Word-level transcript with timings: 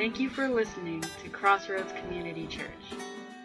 Thank 0.00 0.18
you 0.18 0.30
for 0.30 0.48
listening 0.48 1.04
to 1.22 1.28
Crossroads 1.28 1.92
Community 1.92 2.46
Church. 2.46 2.96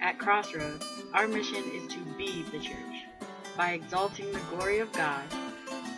At 0.02 0.18
Crossroads, 0.18 0.86
our 1.14 1.28
mission 1.28 1.62
is 1.74 1.86
to 1.92 2.00
be 2.18 2.44
the 2.44 2.60
church 2.60 3.04
by 3.58 3.72
exalting 3.72 4.32
the 4.32 4.40
glory 4.52 4.80
of 4.80 4.90
God, 4.94 5.22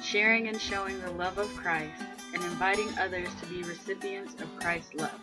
sharing 0.01 0.47
and 0.47 0.59
showing 0.59 0.99
the 1.01 1.11
love 1.11 1.37
of 1.37 1.55
Christ, 1.55 2.01
and 2.33 2.43
inviting 2.43 2.89
others 2.97 3.29
to 3.39 3.45
be 3.45 3.61
recipients 3.61 4.33
of 4.41 4.47
Christ's 4.59 4.95
love. 4.95 5.21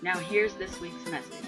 Now, 0.00 0.16
here's 0.18 0.54
this 0.54 0.80
week's 0.80 1.10
message. 1.10 1.44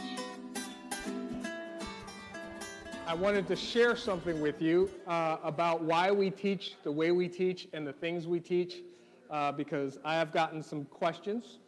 I 3.07 3.15
wanted 3.15 3.47
to 3.47 3.55
share 3.55 3.95
something 3.95 4.41
with 4.41 4.61
you 4.61 4.91
uh, 5.07 5.37
about 5.45 5.85
why 5.85 6.11
we 6.11 6.31
teach 6.31 6.75
the 6.83 6.91
way 6.91 7.13
we 7.13 7.29
teach 7.29 7.69
and 7.73 7.87
the 7.87 7.93
things 7.93 8.27
we 8.27 8.41
teach, 8.41 8.83
uh, 9.31 9.53
because 9.53 10.01
I 10.05 10.15
have 10.15 10.33
gotten 10.33 10.65
some 10.65 10.85
questions 10.87 11.59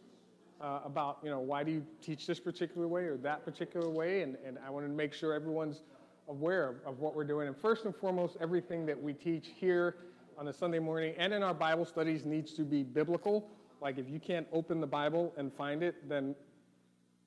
uh, 0.61 0.79
about, 0.85 1.19
you 1.23 1.29
know, 1.29 1.39
why 1.39 1.63
do 1.63 1.71
you 1.71 1.85
teach 2.01 2.25
this 2.25 2.39
particular 2.39 2.87
way 2.87 3.03
or 3.03 3.17
that 3.17 3.45
particular 3.45 3.89
way, 3.89 4.21
and, 4.21 4.37
and 4.45 4.57
I 4.65 4.69
wanted 4.69 4.87
to 4.87 4.93
make 4.93 5.13
sure 5.13 5.33
everyone's 5.33 5.81
aware 6.27 6.69
of, 6.69 6.75
of 6.85 6.99
what 6.99 7.15
we're 7.15 7.23
doing. 7.23 7.47
And 7.47 7.57
first 7.57 7.85
and 7.85 7.95
foremost, 7.95 8.37
everything 8.41 8.85
that 8.85 9.01
we 9.01 9.13
teach 9.13 9.49
here 9.55 9.95
on 10.37 10.47
a 10.47 10.53
Sunday 10.53 10.79
morning 10.79 11.13
and 11.17 11.33
in 11.33 11.41
our 11.41 11.53
Bible 11.53 11.85
studies 11.85 12.25
needs 12.25 12.53
to 12.53 12.63
be 12.63 12.83
biblical. 12.83 13.49
Like 13.81 13.97
if 13.97 14.09
you 14.09 14.19
can't 14.19 14.47
open 14.51 14.81
the 14.81 14.87
Bible 14.87 15.33
and 15.37 15.53
find 15.53 15.83
it, 15.83 16.07
then 16.07 16.35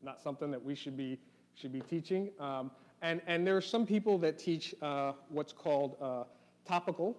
not 0.02 0.20
something 0.20 0.51
that 0.51 0.62
we 0.62 0.74
should 0.74 0.96
be 0.96 1.18
should 1.54 1.73
be 1.73 1.80
teaching. 1.80 2.30
Um, 2.38 2.70
and 3.02 3.20
and 3.26 3.46
there 3.46 3.56
are 3.56 3.62
some 3.62 3.87
people 3.87 4.18
that 4.18 4.38
teach 4.38 4.74
uh, 4.82 5.12
what's 5.28 5.52
called 5.52 5.96
uh, 6.01 6.24
topical. 6.66 7.16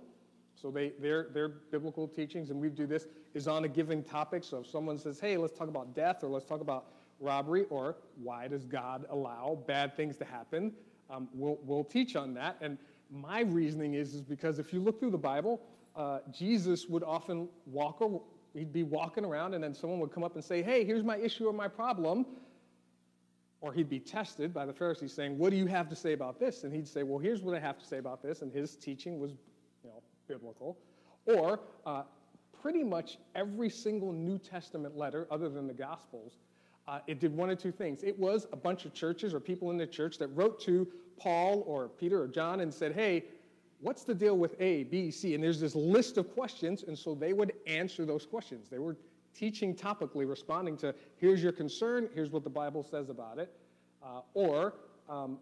So 0.61 0.69
they 0.69 0.89
their 0.99 1.27
their 1.33 1.49
biblical 1.49 2.07
teachings, 2.07 2.51
and 2.51 2.61
we 2.61 2.69
do 2.69 2.85
this 2.85 3.07
is 3.33 3.47
on 3.47 3.63
a 3.63 3.67
given 3.67 4.03
topic. 4.03 4.43
So 4.43 4.59
if 4.59 4.67
someone 4.67 4.97
says, 4.97 5.19
"Hey, 5.19 5.37
let's 5.37 5.57
talk 5.57 5.67
about 5.67 5.95
death," 5.95 6.23
or 6.23 6.27
"Let's 6.27 6.45
talk 6.45 6.61
about 6.61 6.85
robbery," 7.19 7.65
or 7.69 7.97
"Why 8.21 8.47
does 8.47 8.65
God 8.65 9.05
allow 9.09 9.63
bad 9.65 9.95
things 9.95 10.17
to 10.17 10.25
happen?" 10.25 10.73
Um, 11.09 11.29
we'll 11.33 11.57
we'll 11.63 11.83
teach 11.83 12.15
on 12.15 12.33
that. 12.35 12.57
And 12.61 12.77
my 13.09 13.41
reasoning 13.41 13.95
is 13.95 14.13
is 14.13 14.21
because 14.21 14.59
if 14.59 14.71
you 14.71 14.79
look 14.79 14.99
through 14.99 15.11
the 15.11 15.17
Bible, 15.17 15.61
uh, 15.95 16.19
Jesus 16.31 16.87
would 16.87 17.03
often 17.03 17.49
walk. 17.65 18.01
Or 18.01 18.21
he'd 18.53 18.73
be 18.73 18.83
walking 18.83 19.25
around, 19.25 19.55
and 19.55 19.63
then 19.63 19.73
someone 19.73 19.99
would 19.99 20.11
come 20.11 20.23
up 20.23 20.35
and 20.35 20.43
say, 20.43 20.61
"Hey, 20.61 20.83
here's 20.83 21.03
my 21.03 21.17
issue 21.17 21.47
or 21.47 21.53
my 21.53 21.67
problem." 21.67 22.25
or 23.63 23.71
he'd 23.71 23.87
be 23.87 23.99
tested 23.99 24.51
by 24.51 24.65
the 24.65 24.73
Pharisees 24.73 25.13
saying, 25.13 25.37
What 25.37 25.51
do 25.51 25.55
you 25.55 25.67
have 25.67 25.87
to 25.89 25.95
say 25.95 26.13
about 26.13 26.39
this? 26.39 26.63
And 26.63 26.73
he'd 26.73 26.87
say, 26.87 27.03
Well, 27.03 27.19
here's 27.19 27.43
what 27.43 27.55
I 27.55 27.59
have 27.59 27.77
to 27.77 27.85
say 27.85 27.99
about 27.99 28.23
this. 28.23 28.41
And 28.41 28.51
his 28.51 28.75
teaching 28.75 29.19
was 29.19 29.33
biblical. 30.31 30.77
Or 31.25 31.59
uh, 31.85 32.03
pretty 32.61 32.83
much 32.83 33.17
every 33.35 33.69
single 33.69 34.13
New 34.13 34.37
Testament 34.37 34.97
letter, 34.97 35.27
other 35.29 35.49
than 35.49 35.67
the 35.67 35.73
Gospels, 35.73 36.37
uh, 36.87 36.99
it 37.07 37.19
did 37.19 37.35
one 37.35 37.49
or 37.49 37.55
two 37.55 37.71
things. 37.71 38.03
It 38.03 38.17
was 38.17 38.47
a 38.53 38.55
bunch 38.55 38.85
of 38.85 38.93
churches 38.93 39.33
or 39.33 39.39
people 39.39 39.69
in 39.71 39.77
the 39.77 39.87
church 39.87 40.17
that 40.17 40.27
wrote 40.29 40.59
to 40.61 40.87
Paul 41.17 41.63
or 41.67 41.89
Peter 41.89 42.21
or 42.21 42.27
John 42.27 42.61
and 42.61 42.73
said, 42.73 42.93
Hey, 42.93 43.25
what's 43.81 44.03
the 44.03 44.15
deal 44.15 44.37
with 44.37 44.55
A, 44.59 44.83
B, 44.85 45.11
C? 45.11 45.35
And 45.35 45.43
there's 45.43 45.59
this 45.59 45.75
list 45.75 46.17
of 46.17 46.33
questions, 46.33 46.83
and 46.87 46.97
so 46.97 47.13
they 47.13 47.33
would 47.33 47.53
answer 47.67 48.05
those 48.05 48.25
questions. 48.25 48.69
They 48.69 48.79
were 48.79 48.97
teaching 49.33 49.75
topically, 49.75 50.27
responding 50.27 50.77
to 50.77 50.93
here's 51.17 51.43
your 51.43 51.51
concern, 51.51 52.09
here's 52.13 52.31
what 52.31 52.43
the 52.43 52.49
Bible 52.49 52.83
says 52.83 53.09
about 53.09 53.37
it. 53.37 53.51
Uh, 54.03 54.21
or 54.33 54.73
um, 55.07 55.37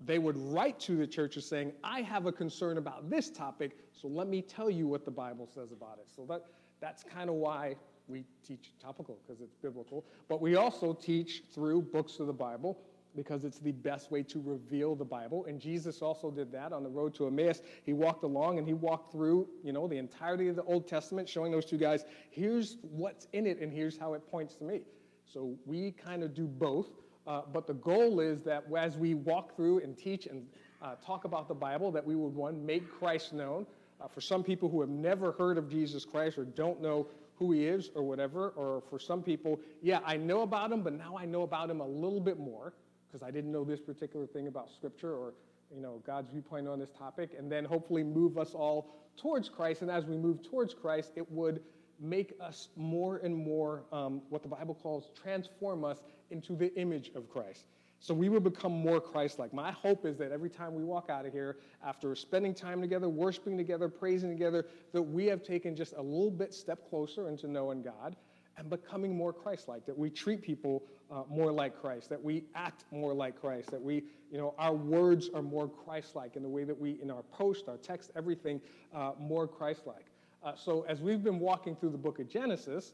they 0.00 0.18
would 0.18 0.36
write 0.36 0.78
to 0.80 0.96
the 0.96 1.06
churches 1.06 1.46
saying, 1.46 1.72
I 1.82 2.02
have 2.02 2.26
a 2.26 2.32
concern 2.32 2.78
about 2.78 3.10
this 3.10 3.30
topic, 3.30 3.76
so 3.92 4.08
let 4.08 4.28
me 4.28 4.42
tell 4.42 4.70
you 4.70 4.86
what 4.86 5.04
the 5.04 5.10
Bible 5.10 5.48
says 5.52 5.72
about 5.72 5.98
it. 5.98 6.08
So 6.14 6.24
that, 6.28 6.44
that's 6.80 7.02
kind 7.02 7.28
of 7.28 7.36
why 7.36 7.74
we 8.06 8.24
teach 8.46 8.72
topical, 8.80 9.18
because 9.26 9.40
it's 9.42 9.54
biblical. 9.56 10.04
But 10.28 10.40
we 10.40 10.56
also 10.56 10.92
teach 10.92 11.42
through 11.52 11.82
books 11.82 12.20
of 12.20 12.26
the 12.26 12.32
Bible 12.32 12.78
because 13.16 13.44
it's 13.44 13.58
the 13.58 13.72
best 13.72 14.12
way 14.12 14.22
to 14.22 14.40
reveal 14.44 14.94
the 14.94 15.04
Bible. 15.04 15.44
And 15.46 15.60
Jesus 15.60 16.02
also 16.02 16.30
did 16.30 16.52
that 16.52 16.72
on 16.72 16.84
the 16.84 16.88
road 16.88 17.14
to 17.16 17.26
Emmaus. 17.26 17.60
He 17.84 17.92
walked 17.92 18.22
along 18.22 18.58
and 18.58 18.66
he 18.66 18.74
walked 18.74 19.10
through, 19.10 19.48
you 19.64 19.72
know, 19.72 19.88
the 19.88 19.96
entirety 19.96 20.48
of 20.48 20.56
the 20.56 20.62
Old 20.62 20.86
Testament, 20.86 21.28
showing 21.28 21.50
those 21.50 21.64
two 21.64 21.78
guys, 21.78 22.04
here's 22.30 22.76
what's 22.82 23.26
in 23.32 23.46
it 23.46 23.60
and 23.60 23.72
here's 23.72 23.98
how 23.98 24.14
it 24.14 24.26
points 24.30 24.54
to 24.56 24.64
me. 24.64 24.82
So 25.24 25.56
we 25.66 25.92
kind 25.92 26.22
of 26.22 26.34
do 26.34 26.46
both. 26.46 26.88
Uh, 27.28 27.42
but 27.52 27.66
the 27.66 27.74
goal 27.74 28.20
is 28.20 28.40
that 28.40 28.64
as 28.76 28.96
we 28.96 29.12
walk 29.12 29.54
through 29.54 29.80
and 29.80 29.98
teach 29.98 30.26
and 30.26 30.46
uh, 30.80 30.94
talk 31.04 31.24
about 31.24 31.46
the 31.46 31.54
Bible, 31.54 31.92
that 31.92 32.04
we 32.04 32.14
would, 32.14 32.34
one, 32.34 32.64
make 32.64 32.90
Christ 32.90 33.34
known. 33.34 33.66
Uh, 34.00 34.08
for 34.08 34.22
some 34.22 34.42
people 34.42 34.68
who 34.68 34.80
have 34.80 34.88
never 34.88 35.32
heard 35.32 35.58
of 35.58 35.68
Jesus 35.68 36.06
Christ 36.06 36.38
or 36.38 36.44
don't 36.44 36.80
know 36.80 37.06
who 37.34 37.52
he 37.52 37.66
is 37.66 37.90
or 37.94 38.02
whatever, 38.02 38.50
or 38.56 38.82
for 38.88 38.98
some 38.98 39.22
people, 39.22 39.60
yeah, 39.82 40.00
I 40.06 40.16
know 40.16 40.40
about 40.40 40.72
him, 40.72 40.82
but 40.82 40.94
now 40.94 41.18
I 41.18 41.26
know 41.26 41.42
about 41.42 41.68
him 41.68 41.80
a 41.80 41.86
little 41.86 42.20
bit 42.20 42.38
more 42.38 42.72
because 43.06 43.26
I 43.26 43.30
didn't 43.30 43.52
know 43.52 43.64
this 43.64 43.80
particular 43.80 44.26
thing 44.26 44.46
about 44.46 44.70
Scripture 44.70 45.14
or 45.14 45.34
you 45.74 45.82
know 45.82 46.00
God's 46.06 46.30
viewpoint 46.30 46.66
on 46.66 46.78
this 46.78 46.90
topic, 46.98 47.30
and 47.36 47.52
then 47.52 47.64
hopefully 47.64 48.02
move 48.02 48.38
us 48.38 48.54
all 48.54 48.94
towards 49.16 49.48
Christ. 49.48 49.82
And 49.82 49.90
as 49.90 50.06
we 50.06 50.16
move 50.16 50.42
towards 50.48 50.72
Christ, 50.72 51.12
it 51.16 51.30
would 51.30 51.60
make 52.00 52.34
us 52.40 52.68
more 52.76 53.18
and 53.18 53.34
more 53.34 53.84
um, 53.92 54.22
what 54.28 54.42
the 54.42 54.48
Bible 54.48 54.74
calls 54.74 55.10
transform 55.20 55.84
us 55.84 56.02
into 56.30 56.54
the 56.54 56.74
image 56.78 57.10
of 57.14 57.28
Christ. 57.28 57.66
So 58.00 58.14
we 58.14 58.28
will 58.28 58.40
become 58.40 58.70
more 58.70 59.00
Christ-like. 59.00 59.52
My 59.52 59.72
hope 59.72 60.06
is 60.06 60.16
that 60.18 60.30
every 60.30 60.50
time 60.50 60.74
we 60.74 60.84
walk 60.84 61.10
out 61.10 61.26
of 61.26 61.32
here, 61.32 61.56
after 61.84 62.14
spending 62.14 62.54
time 62.54 62.80
together, 62.80 63.08
worshiping 63.08 63.56
together, 63.56 63.88
praising 63.88 64.30
together, 64.30 64.66
that 64.92 65.02
we 65.02 65.26
have 65.26 65.42
taken 65.42 65.74
just 65.74 65.94
a 65.94 66.02
little 66.02 66.30
bit 66.30 66.54
step 66.54 66.88
closer 66.88 67.28
into 67.28 67.48
knowing 67.48 67.82
God 67.82 68.14
and 68.56 68.70
becoming 68.70 69.16
more 69.16 69.32
Christ-like. 69.32 69.84
That 69.86 69.98
we 69.98 70.10
treat 70.10 70.42
people 70.42 70.84
uh, 71.10 71.22
more 71.28 71.50
like 71.50 71.80
Christ, 71.80 72.08
that 72.10 72.22
we 72.22 72.44
act 72.54 72.84
more 72.92 73.14
like 73.14 73.40
Christ, 73.40 73.70
that 73.72 73.82
we, 73.82 74.04
you 74.30 74.38
know, 74.38 74.54
our 74.58 74.74
words 74.74 75.30
are 75.34 75.42
more 75.42 75.68
Christ-like 75.68 76.36
in 76.36 76.44
the 76.44 76.48
way 76.48 76.62
that 76.62 76.78
we, 76.78 77.00
in 77.02 77.10
our 77.10 77.22
post, 77.32 77.68
our 77.68 77.78
text, 77.78 78.12
everything, 78.14 78.60
uh, 78.94 79.12
more 79.18 79.48
Christ-like. 79.48 80.04
Uh, 80.42 80.52
so 80.56 80.84
as 80.88 81.00
we've 81.00 81.22
been 81.22 81.38
walking 81.38 81.74
through 81.74 81.90
the 81.90 81.98
book 81.98 82.18
of 82.18 82.28
Genesis, 82.28 82.92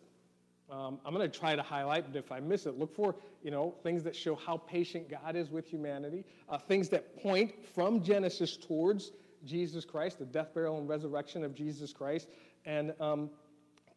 um, 0.71 0.99
I'm 1.05 1.15
going 1.15 1.31
to 1.31 1.39
try 1.39 1.55
to 1.55 1.63
highlight, 1.63 2.11
but 2.11 2.19
if 2.19 2.33
I 2.33 2.41
miss 2.41 2.65
it, 2.67 2.79
look 2.79 2.95
for, 2.95 3.15
you 3.43 3.51
know, 3.51 3.75
things 3.83 4.03
that 4.05 4.17
show 4.17 4.35
how 4.35 4.57
patient 4.57 5.11
God 5.11 5.37
is 5.37 5.51
with 5.51 5.67
humanity, 5.67 6.25
uh, 6.49 6.57
things 6.57 6.89
that 6.89 7.21
point 7.23 7.53
from 7.75 8.03
Genesis 8.03 8.57
towards 8.57 9.13
Jesus 9.45 9.85
Christ, 9.85 10.19
the 10.19 10.25
death, 10.25 10.55
burial, 10.55 10.79
and 10.79 10.89
resurrection 10.89 11.45
of 11.45 11.55
Jesus 11.55 11.93
Christ, 11.93 12.29
and 12.65 12.95
um, 12.99 13.29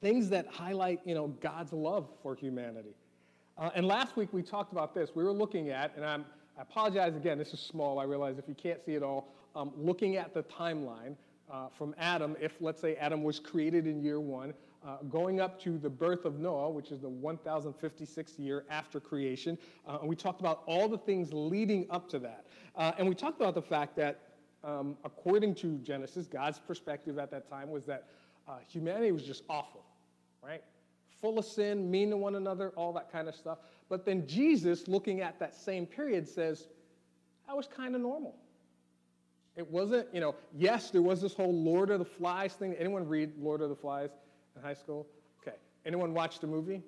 things 0.02 0.30
that 0.30 0.48
highlight, 0.48 1.00
you 1.06 1.16
know, 1.16 1.28
God's 1.28 1.72
love 1.72 2.10
for 2.22 2.36
humanity. 2.36 2.96
Uh, 3.58 3.70
and 3.74 3.88
last 3.88 4.18
week 4.18 4.34
we 4.34 4.44
talked 4.44 4.74
about 4.74 4.94
this. 4.94 5.12
We 5.16 5.24
were 5.24 5.32
looking 5.32 5.70
at, 5.70 5.96
and 5.96 6.06
I'm, 6.06 6.26
i 6.58 6.64
apologize 6.64 7.16
again, 7.16 7.38
this 7.38 7.54
is 7.54 7.62
small, 7.62 7.98
I 7.98 8.04
realize 8.04 8.38
if 8.38 8.48
you 8.48 8.56
can't 8.56 8.84
see 8.86 8.96
it 8.96 9.04
all, 9.04 9.30
um, 9.56 9.72
looking 9.78 10.18
at 10.18 10.34
the 10.34 10.44
timeline 10.44 11.16
uh, 11.52 11.68
from 11.70 11.96
Adam, 11.98 12.36
if 12.40 12.54
let's 12.60 12.82
say 12.82 12.96
Adam 12.96 13.24
was 13.24 13.40
created 13.40 13.88
in 13.88 14.02
year 14.02 14.20
one, 14.20 14.54
uh, 14.86 14.98
going 15.10 15.40
up 15.40 15.62
to 15.62 15.78
the 15.78 15.90
birth 15.90 16.26
of 16.26 16.40
Noah, 16.40 16.70
which 16.70 16.92
is 16.92 17.02
the 17.02 17.10
1056th 17.10 18.38
year 18.38 18.66
after 18.70 19.00
creation. 19.00 19.58
Uh, 19.88 19.98
and 20.00 20.10
we 20.10 20.16
talked 20.16 20.40
about 20.40 20.64
all 20.66 20.88
the 20.88 20.98
things 20.98 21.30
leading 21.34 21.88
up 21.90 22.10
to 22.10 22.20
that. 22.20 22.46
Uh, 22.76 22.92
and 22.98 23.08
we 23.08 23.16
talked 23.16 23.40
about 23.40 23.56
the 23.56 23.62
fact 23.62 23.96
that, 23.96 24.20
um, 24.64 24.98
according 25.04 25.56
to 25.56 25.78
Genesis, 25.80 26.28
God's 26.28 26.60
perspective 26.60 27.18
at 27.18 27.32
that 27.32 27.50
time 27.50 27.70
was 27.70 27.86
that 27.86 28.08
uh, 28.48 28.58
humanity 28.68 29.12
was 29.12 29.24
just 29.24 29.44
awful, 29.50 29.84
right? 30.44 30.62
full 31.22 31.40
of 31.40 31.46
sin, 31.46 31.90
mean 31.90 32.10
to 32.12 32.18
one 32.18 32.36
another, 32.36 32.70
all 32.76 32.94
that 32.94 33.12
kind 33.12 33.28
of 33.28 33.36
stuff. 33.36 33.60
But 33.90 34.06
then 34.06 34.28
Jesus, 34.28 34.88
looking 34.88 35.22
at 35.22 35.40
that 35.40 35.56
same 35.56 35.86
period, 35.86 36.28
says, 36.28 36.68
that 37.48 37.56
was 37.56 37.68
kind 37.68 37.96
of 37.96 38.02
normal. 38.02 38.36
It 39.58 39.70
wasn't, 39.70 40.08
you 40.14 40.22
know, 40.22 40.36
yes, 40.56 40.92
there 40.92 41.02
was 41.02 41.20
this 41.20 41.34
whole 41.34 41.54
Lord 41.54 41.90
of 41.90 41.98
the 41.98 42.06
Flies 42.06 42.54
thing. 42.54 42.76
Anyone 42.76 43.08
read 43.08 43.32
Lord 43.40 43.62
of 43.62 43.70
the 43.70 43.76
Flies 43.76 44.12
in 44.56 44.62
high 44.62 44.76
school? 44.76 45.08
Okay. 45.42 45.58
Anyone 45.84 46.14
watch 46.14 46.40
the 46.40 46.46
movie? 46.46 46.84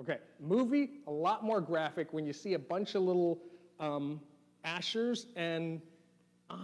Okay. 0.00 0.18
Movie, 0.40 0.90
a 1.06 1.12
lot 1.12 1.44
more 1.44 1.60
graphic 1.60 2.12
when 2.12 2.26
you 2.26 2.32
see 2.32 2.54
a 2.54 2.58
bunch 2.58 2.96
of 2.96 3.02
little 3.02 3.38
um, 3.78 4.20
Ashers 4.64 5.26
and 5.36 5.80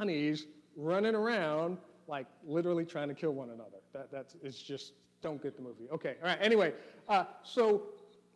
Annies 0.00 0.46
running 0.76 1.14
around, 1.14 1.78
like 2.08 2.26
literally 2.44 2.84
trying 2.84 3.08
to 3.08 3.14
kill 3.14 3.32
one 3.32 3.50
another. 3.50 3.78
That, 3.92 4.10
that's, 4.10 4.34
it's 4.42 4.60
just 4.60 4.92
don't 5.22 5.40
get 5.40 5.54
the 5.54 5.62
movie. 5.62 5.88
Okay, 5.92 6.16
all 6.20 6.28
right. 6.28 6.38
Anyway, 6.40 6.72
uh, 7.08 7.24
so 7.44 7.84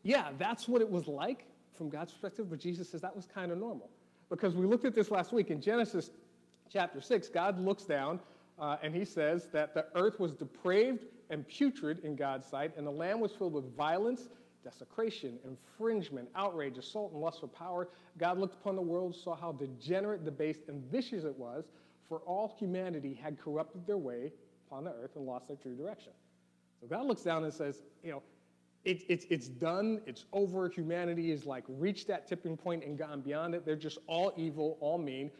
yeah, 0.05 0.29
that's 0.39 0.69
what 0.69 0.81
it 0.81 0.89
was 0.89 1.09
like 1.09 1.47
from 1.75 1.89
God's 1.89 2.13
perspective, 2.13 2.49
but 2.49 2.61
Jesus 2.61 2.89
says 2.91 3.01
that 3.01 3.15
was 3.15 3.27
kind 3.27 3.51
of 3.51 3.59
normal. 3.59 3.91
Because 4.29 4.55
we 4.55 4.67
looked 4.67 4.85
at 4.85 4.95
this 4.95 5.11
last 5.11 5.33
week 5.33 5.51
in 5.51 5.61
Genesis 5.61 6.11
chapter 6.71 7.01
6, 7.01 7.29
God 7.29 7.59
looks 7.59 7.85
down 7.85 8.21
uh, 8.59 8.77
and 8.83 8.95
he 8.95 9.05
says 9.05 9.49
that 9.53 9.75
the 9.75 9.87
earth 9.95 10.21
was 10.21 10.33
depraved 10.33 11.07
and 11.31 11.47
putrid 11.49 12.01
in 12.05 12.17
God's 12.17 12.47
sight, 12.47 12.73
and 12.77 12.87
the 12.87 12.91
land 12.91 13.21
was 13.21 13.33
filled 13.33 13.53
with 13.53 13.77
violence, 13.77 14.29
desecration, 14.65 15.39
infringement, 15.45 16.29
outrage, 16.35 16.77
assault, 16.77 17.13
and 17.13 17.21
lust 17.21 17.41
for 17.41 17.47
power. 17.47 17.89
God 18.19 18.39
looked 18.39 18.55
upon 18.55 18.77
the 18.77 18.83
world, 18.83 19.15
saw 19.15 19.35
how 19.35 19.53
degenerate, 19.53 20.25
debased, 20.25 20.69
and 20.69 20.83
vicious 20.91 21.25
it 21.25 21.37
was, 21.39 21.65
for 22.09 22.19
all 22.27 22.55
humanity 22.59 23.19
had 23.21 23.41
corrupted 23.41 23.87
their 23.87 23.97
way 23.97 24.33
upon 24.67 24.85
the 24.85 24.91
earth 24.91 25.13
and 25.17 25.25
lost 25.25 25.49
their 25.49 25.57
true 25.57 25.77
direction. 25.77 26.13
So 26.81 26.87
God 26.89 27.07
looks 27.07 27.23
down 27.23 27.45
and 27.45 27.53
says, 27.53 27.83
you 28.03 28.11
know, 28.11 28.23
it, 28.85 29.03
it's, 29.09 29.27
it's 29.29 29.49
done, 29.49 30.01
it's 30.07 30.25
over. 30.33 30.69
Humanity 30.69 31.31
has 31.31 31.45
like 31.45 31.65
reached 31.69 32.09
that 32.09 32.27
tipping 32.27 32.57
point 32.57 32.83
and 32.85 32.99
gone 32.99 33.21
beyond 33.21 33.55
it. 33.55 33.67
They're 33.67 33.77
just 33.77 33.99
all 34.07 34.33
evil, 34.37 34.79
all 34.81 34.99
mean. 34.99 35.31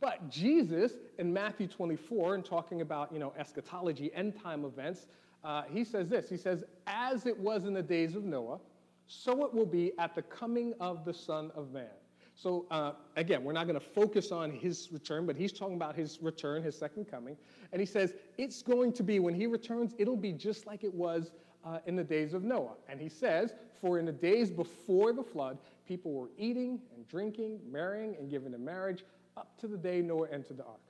But 0.00 0.30
Jesus 0.30 0.92
in 1.18 1.32
Matthew 1.32 1.66
24, 1.66 2.36
and 2.36 2.44
talking 2.44 2.80
about 2.80 3.12
you 3.12 3.18
know 3.18 3.32
eschatology, 3.36 4.10
end 4.14 4.40
time 4.40 4.64
events, 4.64 5.06
uh, 5.44 5.62
he 5.68 5.84
says 5.84 6.08
this. 6.08 6.28
He 6.28 6.36
says, 6.36 6.64
"As 6.86 7.26
it 7.26 7.36
was 7.38 7.64
in 7.64 7.74
the 7.74 7.82
days 7.82 8.14
of 8.14 8.24
Noah, 8.24 8.58
so 9.06 9.44
it 9.44 9.52
will 9.52 9.66
be 9.66 9.92
at 9.98 10.14
the 10.14 10.22
coming 10.22 10.74
of 10.80 11.04
the 11.04 11.14
Son 11.14 11.50
of 11.54 11.72
Man." 11.72 11.88
So 12.34 12.66
uh, 12.70 12.92
again, 13.16 13.42
we're 13.42 13.52
not 13.52 13.66
going 13.66 13.78
to 13.78 13.84
focus 13.84 14.30
on 14.30 14.52
his 14.52 14.90
return, 14.92 15.26
but 15.26 15.34
he's 15.34 15.52
talking 15.52 15.74
about 15.74 15.96
his 15.96 16.22
return, 16.22 16.62
his 16.62 16.78
second 16.78 17.06
coming, 17.10 17.36
and 17.72 17.80
he 17.80 17.86
says 17.86 18.14
it's 18.36 18.62
going 18.62 18.92
to 18.92 19.02
be 19.02 19.18
when 19.18 19.34
he 19.34 19.48
returns, 19.48 19.94
it'll 19.98 20.16
be 20.16 20.32
just 20.32 20.64
like 20.64 20.84
it 20.84 20.94
was 20.94 21.32
uh, 21.64 21.78
in 21.86 21.96
the 21.96 22.04
days 22.04 22.34
of 22.34 22.44
Noah. 22.44 22.74
And 22.88 23.00
he 23.00 23.08
says, 23.08 23.54
For 23.80 23.98
in 23.98 24.06
the 24.06 24.12
days 24.12 24.50
before 24.50 25.12
the 25.12 25.22
flood, 25.22 25.58
people 25.86 26.12
were 26.12 26.30
eating 26.38 26.80
and 26.94 27.06
drinking, 27.08 27.58
marrying 27.70 28.14
and 28.18 28.30
giving 28.30 28.54
in 28.54 28.64
marriage 28.64 29.04
up 29.38 29.58
to 29.60 29.68
the 29.68 29.76
day 29.76 30.02
Noah 30.02 30.28
entered 30.32 30.58
the 30.58 30.64
ark. 30.64 30.80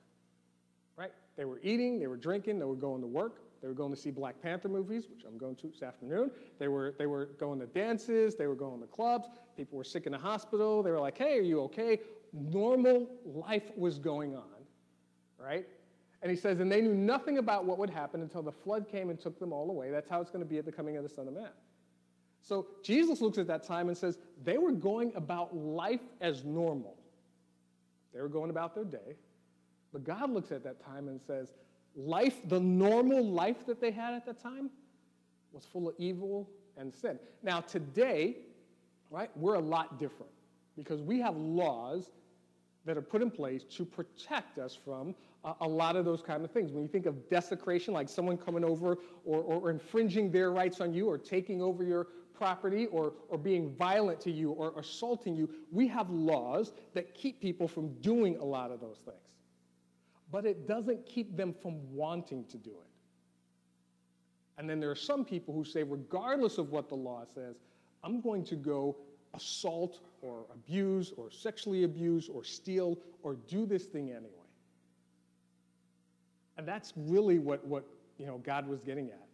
Right? 0.97 1.11
They 1.37 1.45
were 1.45 1.59
eating, 1.63 1.99
they 1.99 2.07
were 2.07 2.17
drinking, 2.17 2.59
they 2.59 2.65
were 2.65 2.75
going 2.75 3.01
to 3.01 3.07
work, 3.07 3.41
they 3.61 3.67
were 3.67 3.73
going 3.73 3.93
to 3.93 3.99
see 3.99 4.11
Black 4.11 4.41
Panther 4.41 4.67
movies, 4.67 5.05
which 5.09 5.23
I'm 5.25 5.37
going 5.37 5.55
to 5.57 5.67
this 5.67 5.83
afternoon. 5.83 6.31
They 6.59 6.67
were, 6.67 6.95
they 6.97 7.05
were 7.05 7.27
going 7.39 7.59
to 7.59 7.67
dances, 7.67 8.35
they 8.35 8.47
were 8.47 8.55
going 8.55 8.81
to 8.81 8.87
clubs, 8.87 9.27
people 9.55 9.77
were 9.77 9.83
sick 9.83 10.05
in 10.05 10.11
the 10.11 10.17
hospital. 10.17 10.83
They 10.83 10.91
were 10.91 10.99
like, 10.99 11.17
hey, 11.17 11.37
are 11.37 11.43
you 11.43 11.61
okay? 11.61 11.99
Normal 12.33 13.07
life 13.25 13.71
was 13.77 13.97
going 13.99 14.35
on, 14.35 14.43
right? 15.37 15.65
And 16.21 16.29
he 16.29 16.35
says, 16.35 16.59
and 16.59 16.69
they 16.69 16.81
knew 16.81 16.93
nothing 16.93 17.37
about 17.37 17.65
what 17.65 17.77
would 17.77 17.89
happen 17.89 18.21
until 18.21 18.41
the 18.41 18.51
flood 18.51 18.89
came 18.89 19.09
and 19.09 19.19
took 19.19 19.39
them 19.39 19.53
all 19.53 19.69
away. 19.69 19.89
That's 19.89 20.09
how 20.09 20.19
it's 20.19 20.31
going 20.31 20.43
to 20.43 20.49
be 20.49 20.57
at 20.57 20.65
the 20.65 20.71
coming 20.71 20.97
of 20.97 21.03
the 21.03 21.09
Son 21.09 21.27
of 21.27 21.33
Man. 21.33 21.49
So 22.41 22.67
Jesus 22.83 23.21
looks 23.21 23.37
at 23.37 23.47
that 23.47 23.63
time 23.63 23.87
and 23.87 23.97
says, 23.97 24.17
they 24.43 24.57
were 24.57 24.71
going 24.71 25.13
about 25.15 25.55
life 25.55 26.01
as 26.19 26.43
normal. 26.43 26.97
They 28.13 28.21
were 28.21 28.29
going 28.29 28.49
about 28.49 28.75
their 28.75 28.83
day. 28.83 29.15
But 29.91 30.03
God 30.03 30.31
looks 30.31 30.51
at 30.51 30.63
that 30.63 30.83
time 30.83 31.07
and 31.07 31.19
says, 31.21 31.53
life, 31.95 32.37
the 32.47 32.59
normal 32.59 33.25
life 33.25 33.65
that 33.65 33.81
they 33.81 33.91
had 33.91 34.13
at 34.13 34.25
that 34.25 34.41
time, 34.41 34.69
was 35.51 35.65
full 35.65 35.89
of 35.89 35.95
evil 35.97 36.49
and 36.77 36.93
sin. 36.93 37.17
Now, 37.43 37.61
today, 37.61 38.37
right, 39.09 39.29
we're 39.35 39.55
a 39.55 39.61
lot 39.61 39.99
different 39.99 40.31
because 40.77 41.01
we 41.01 41.19
have 41.19 41.35
laws 41.35 42.11
that 42.85 42.97
are 42.97 43.01
put 43.01 43.21
in 43.21 43.29
place 43.29 43.63
to 43.63 43.85
protect 43.85 44.57
us 44.57 44.75
from 44.75 45.13
uh, 45.43 45.53
a 45.61 45.67
lot 45.67 45.95
of 45.95 46.05
those 46.05 46.21
kind 46.21 46.43
of 46.43 46.51
things. 46.51 46.71
When 46.71 46.83
you 46.83 46.89
think 46.89 47.05
of 47.05 47.29
desecration, 47.29 47.93
like 47.93 48.09
someone 48.09 48.37
coming 48.37 48.63
over 48.63 48.97
or, 49.25 49.41
or, 49.41 49.61
or, 49.61 49.69
infringing 49.69 50.31
their 50.31 50.51
rights 50.51 50.81
on 50.81 50.93
you 50.93 51.07
or 51.07 51.17
taking 51.17 51.61
over 51.61 51.83
your 51.83 52.07
property 52.39 52.87
or, 52.87 53.13
or 53.27 53.37
being 53.37 53.75
violent 53.75 54.19
to 54.21 54.31
you 54.31 54.51
or 54.51 54.73
assaulting 54.79 55.35
you, 55.35 55.49
we 55.71 55.87
have 55.87 56.09
laws 56.09 56.71
that 56.93 57.13
keep 57.13 57.39
people 57.39 57.67
from 57.67 57.93
doing 58.01 58.37
a 58.37 58.43
lot 58.43 58.71
of 58.71 58.79
those 58.79 58.97
things. 59.03 59.17
But 60.31 60.45
it 60.45 60.67
doesn't 60.67 61.05
keep 61.05 61.35
them 61.35 61.53
from 61.61 61.75
wanting 61.93 62.45
to 62.45 62.57
do 62.57 62.71
it. 62.71 62.89
And 64.57 64.69
then 64.69 64.79
there 64.79 64.89
are 64.89 64.95
some 64.95 65.25
people 65.25 65.53
who 65.53 65.63
say, 65.63 65.83
regardless 65.83 66.57
of 66.57 66.71
what 66.71 66.89
the 66.89 66.95
law 66.95 67.25
says, 67.35 67.55
I'm 68.03 68.21
going 68.21 68.43
to 68.45 68.55
go 68.55 68.97
assault 69.33 69.99
or 70.21 70.45
abuse 70.53 71.13
or 71.17 71.29
sexually 71.31 71.83
abuse 71.83 72.29
or 72.29 72.43
steal 72.43 72.97
or 73.21 73.35
do 73.47 73.65
this 73.65 73.85
thing 73.85 74.11
anyway. 74.11 74.29
And 76.57 76.67
that's 76.67 76.93
really 76.95 77.39
what, 77.39 77.65
what 77.65 77.85
you 78.17 78.25
know, 78.25 78.37
God 78.39 78.67
was 78.67 78.81
getting 78.81 79.09
at. 79.09 79.28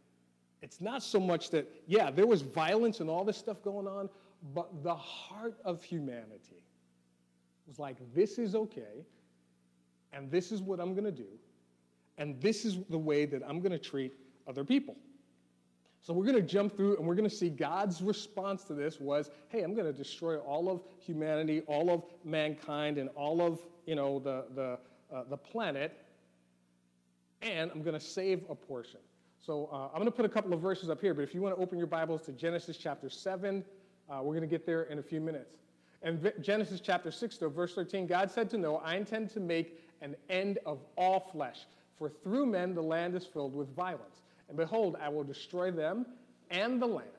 It's 0.66 0.82
not 0.82 1.04
so 1.04 1.20
much 1.20 1.52
that, 1.52 1.72
yeah, 1.86 2.10
there 2.10 2.26
was 2.26 2.42
violence 2.42 3.00
and 3.00 3.08
all 3.08 3.24
this 3.24 3.38
stuff 3.38 3.62
going 3.62 3.88
on, 3.88 4.10
but 4.56 4.82
the 4.82 4.96
heart 4.96 5.60
of 5.64 5.84
humanity 5.84 6.64
was 7.68 7.78
like, 7.78 7.98
this 8.16 8.40
is 8.40 8.56
okay, 8.56 9.06
and 10.12 10.32
this 10.32 10.52
is 10.52 10.64
what 10.64 10.80
I'm 10.80 10.96
going 10.96 11.06
to 11.06 11.12
do, 11.12 11.28
and 12.18 12.42
this 12.42 12.66
is 12.66 12.80
the 12.90 12.98
way 12.98 13.26
that 13.28 13.44
I'm 13.48 13.60
going 13.60 13.74
to 13.74 13.78
treat 13.78 14.14
other 14.48 14.64
people. 14.64 14.96
So 16.02 16.14
we're 16.14 16.26
going 16.26 16.36
to 16.36 16.42
jump 16.42 16.76
through 16.76 16.98
and 16.98 17.06
we're 17.06 17.16
going 17.16 17.30
to 17.30 17.36
see 17.36 17.50
God's 17.50 18.02
response 18.02 18.64
to 18.64 18.74
this 18.74 19.00
was, 19.00 19.30
hey, 19.50 19.62
I'm 19.62 19.76
going 19.76 19.92
to 19.92 19.94
destroy 19.94 20.38
all 20.38 20.68
of 20.68 20.82
humanity, 21.00 21.62
all 21.68 21.92
of 21.92 22.06
mankind, 22.24 22.98
and 22.98 23.10
all 23.10 23.40
of 23.40 23.60
you 23.86 23.94
know 23.94 24.18
the 24.18 24.46
the 24.56 24.80
uh, 25.16 25.24
the 25.30 25.38
planet, 25.38 25.96
and 27.44 27.70
I'm 27.72 27.84
going 27.84 27.94
to 27.94 28.06
save 28.06 28.46
a 28.50 28.56
portion. 28.56 29.00
So 29.46 29.70
uh, 29.72 29.90
I'm 29.94 30.00
going 30.00 30.06
to 30.06 30.12
put 30.12 30.26
a 30.26 30.30
couple 30.30 30.54
of 30.54 30.60
verses 30.60 30.90
up 30.90 31.00
here, 31.00 31.14
but 31.14 31.22
if 31.22 31.36
you 31.36 31.42
want 31.42 31.56
to 31.56 31.62
open 31.62 31.78
your 31.78 31.86
Bibles 31.86 32.24
to 32.24 32.32
Genesis 32.32 32.78
chapter 32.78 33.12
7, 33.12 33.64
uh, 34.10 34.20
we're 34.24 34.34
going 34.34 34.42
to 34.42 34.48
get 34.48 34.66
there 34.66 34.84
in 34.84 34.98
a 34.98 35.04
few 35.04 35.22
minutes. 35.22 35.58
And 36.02 36.32
Genesis 36.42 36.82
chapter 36.82 37.12
6, 37.12 37.38
though, 37.38 37.50
verse 37.50 37.76
13, 37.76 38.08
God 38.08 38.32
said 38.32 38.50
to 38.50 38.58
Noah, 38.58 38.82
I 38.84 38.96
intend 38.96 39.30
to 39.32 39.40
make 39.40 39.80
an 40.02 40.16
end 40.32 40.58
of 40.66 40.80
all 40.98 41.20
flesh, 41.32 41.68
for 42.00 42.10
through 42.10 42.48
men 42.48 42.74
the 42.74 42.82
land 42.82 43.14
is 43.14 43.24
filled 43.24 43.54
with 43.54 43.68
violence. 43.76 44.24
And 44.48 44.58
behold, 44.58 44.98
I 45.00 45.10
will 45.10 45.24
destroy 45.24 45.70
them 45.70 46.08
and 46.50 46.82
the 46.82 46.88
land. 46.88 47.10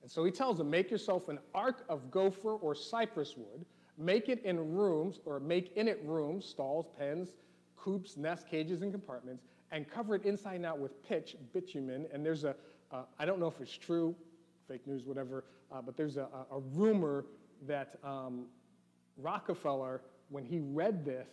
And 0.00 0.10
so 0.10 0.24
he 0.24 0.30
tells 0.30 0.56
them, 0.56 0.70
Make 0.70 0.90
yourself 0.90 1.28
an 1.28 1.38
ark 1.54 1.84
of 1.90 2.10
gopher 2.10 2.52
or 2.52 2.74
cypress 2.74 3.34
wood, 3.36 3.66
make 3.98 4.30
it 4.30 4.42
in 4.46 4.74
rooms, 4.74 5.20
or 5.26 5.40
make 5.40 5.76
in 5.76 5.88
it 5.88 6.00
rooms, 6.06 6.46
stalls, 6.46 6.86
pens, 6.98 7.32
coops, 7.76 8.16
nests, 8.16 8.46
cages, 8.50 8.80
and 8.80 8.92
compartments, 8.92 9.44
and 9.74 9.90
cover 9.90 10.14
it 10.14 10.24
inside 10.24 10.54
and 10.54 10.64
out 10.64 10.78
with 10.78 11.02
pitch, 11.06 11.36
bitumen. 11.52 12.06
And 12.12 12.24
there's 12.24 12.44
a 12.44 12.54
uh, 12.92 13.02
I 13.18 13.24
don't 13.26 13.40
know 13.40 13.48
if 13.48 13.60
it's 13.60 13.76
true, 13.76 14.14
fake 14.68 14.86
news, 14.86 15.04
whatever, 15.04 15.44
uh, 15.72 15.82
but 15.82 15.96
there's 15.96 16.16
a, 16.16 16.28
a 16.50 16.60
rumor 16.74 17.24
that 17.66 17.98
um, 18.04 18.46
Rockefeller, 19.16 20.00
when 20.28 20.44
he 20.44 20.60
read 20.60 21.04
this, 21.04 21.28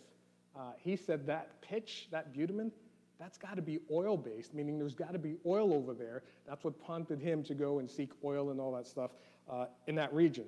uh, 0.56 0.72
he 0.76 0.96
said 0.96 1.24
that 1.28 1.62
pitch, 1.62 2.08
that 2.10 2.32
bitumen, 2.32 2.72
that's 3.20 3.38
got 3.38 3.54
to 3.54 3.62
be 3.62 3.78
oil 3.92 4.16
based, 4.16 4.54
meaning 4.54 4.76
there's 4.76 4.96
got 4.96 5.12
to 5.12 5.18
be 5.18 5.36
oil 5.46 5.72
over 5.72 5.94
there. 5.94 6.24
That's 6.48 6.64
what 6.64 6.84
prompted 6.84 7.20
him 7.20 7.44
to 7.44 7.54
go 7.54 7.78
and 7.78 7.88
seek 7.88 8.10
oil 8.24 8.50
and 8.50 8.60
all 8.60 8.72
that 8.72 8.88
stuff 8.88 9.12
uh, 9.48 9.66
in 9.86 9.94
that 9.94 10.12
region. 10.12 10.46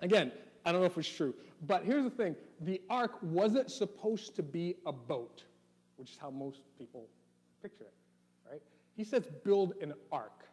Again, 0.00 0.30
I 0.64 0.70
don't 0.70 0.80
know 0.80 0.86
if 0.86 0.96
it's 0.96 1.08
true, 1.08 1.34
but 1.66 1.82
here's 1.82 2.04
the 2.04 2.10
thing 2.10 2.36
the 2.60 2.80
ark 2.88 3.18
wasn't 3.22 3.70
supposed 3.72 4.36
to 4.36 4.42
be 4.44 4.76
a 4.86 4.92
boat, 4.92 5.42
which 5.98 6.10
is 6.10 6.18
how 6.18 6.30
most 6.30 6.60
people 6.78 7.06
picture 7.62 7.84
it, 7.84 7.94
right? 8.50 8.62
He 8.96 9.04
says 9.04 9.26
build 9.44 9.74
an 9.82 9.92
ark. 10.10 10.44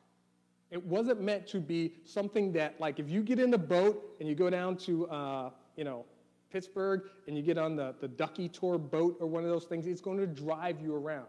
It 0.71 0.83
wasn't 0.83 1.21
meant 1.21 1.47
to 1.47 1.59
be 1.59 1.93
something 2.03 2.51
that, 2.53 2.79
like, 2.79 2.99
if 2.99 3.09
you 3.09 3.21
get 3.21 3.39
in 3.39 3.51
the 3.51 3.57
boat 3.57 4.15
and 4.19 4.27
you 4.27 4.35
go 4.35 4.49
down 4.49 4.75
to, 4.77 5.07
uh, 5.07 5.49
you 5.77 5.83
know, 5.83 6.05
Pittsburgh 6.51 7.03
and 7.27 7.37
you 7.37 7.43
get 7.43 7.57
on 7.57 7.75
the, 7.75 7.95
the 8.01 8.07
Ducky 8.07 8.49
Tour 8.49 8.77
boat 8.77 9.17
or 9.19 9.27
one 9.27 9.43
of 9.43 9.49
those 9.49 9.65
things, 9.65 9.85
it's 9.87 10.01
going 10.01 10.17
to 10.17 10.27
drive 10.27 10.81
you 10.81 10.95
around. 10.95 11.27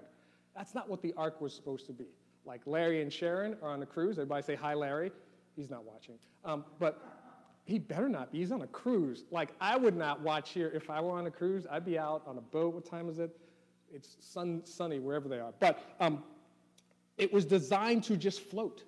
That's 0.56 0.75
not 0.75 0.88
what 0.88 1.02
the 1.02 1.12
ark 1.16 1.40
was 1.40 1.52
supposed 1.52 1.87
to 1.87 1.92
be. 1.92 2.06
Like 2.46 2.62
Larry 2.64 3.02
and 3.02 3.12
Sharon 3.12 3.56
are 3.62 3.70
on 3.70 3.82
a 3.82 3.87
cruise. 3.87 4.18
Everybody 4.18 4.42
say 4.42 4.54
hi, 4.54 4.75
Larry. 4.75 5.11
He's 5.54 5.68
not 5.68 5.85
watching. 5.85 6.14
Um, 6.44 6.64
but 6.78 7.02
he 7.64 7.78
better 7.78 8.08
not 8.08 8.30
be. 8.32 8.38
He's 8.38 8.52
on 8.52 8.62
a 8.62 8.66
cruise. 8.68 9.25
Like 9.30 9.50
I 9.61 9.76
would 9.76 9.96
not 9.96 10.20
watch 10.20 10.50
here 10.50 10.70
if 10.73 10.88
I 10.88 11.00
were 11.00 11.11
on 11.11 11.26
a 11.26 11.30
cruise. 11.30 11.66
I'd 11.70 11.85
be 11.85 11.99
out 11.99 12.23
on 12.26 12.38
a 12.38 12.40
boat. 12.40 12.75
What 12.75 12.85
time 12.88 13.08
is 13.08 13.18
it? 13.18 13.37
It's 13.93 14.16
sun, 14.21 14.62
sunny 14.64 14.99
wherever 14.99 15.28
they 15.28 15.38
are. 15.38 15.52
But 15.59 15.83
um, 16.00 16.23
it 17.19 17.33
was 17.33 17.45
designed 17.45 18.05
to 18.05 18.16
just 18.16 18.40
float. 18.40 18.85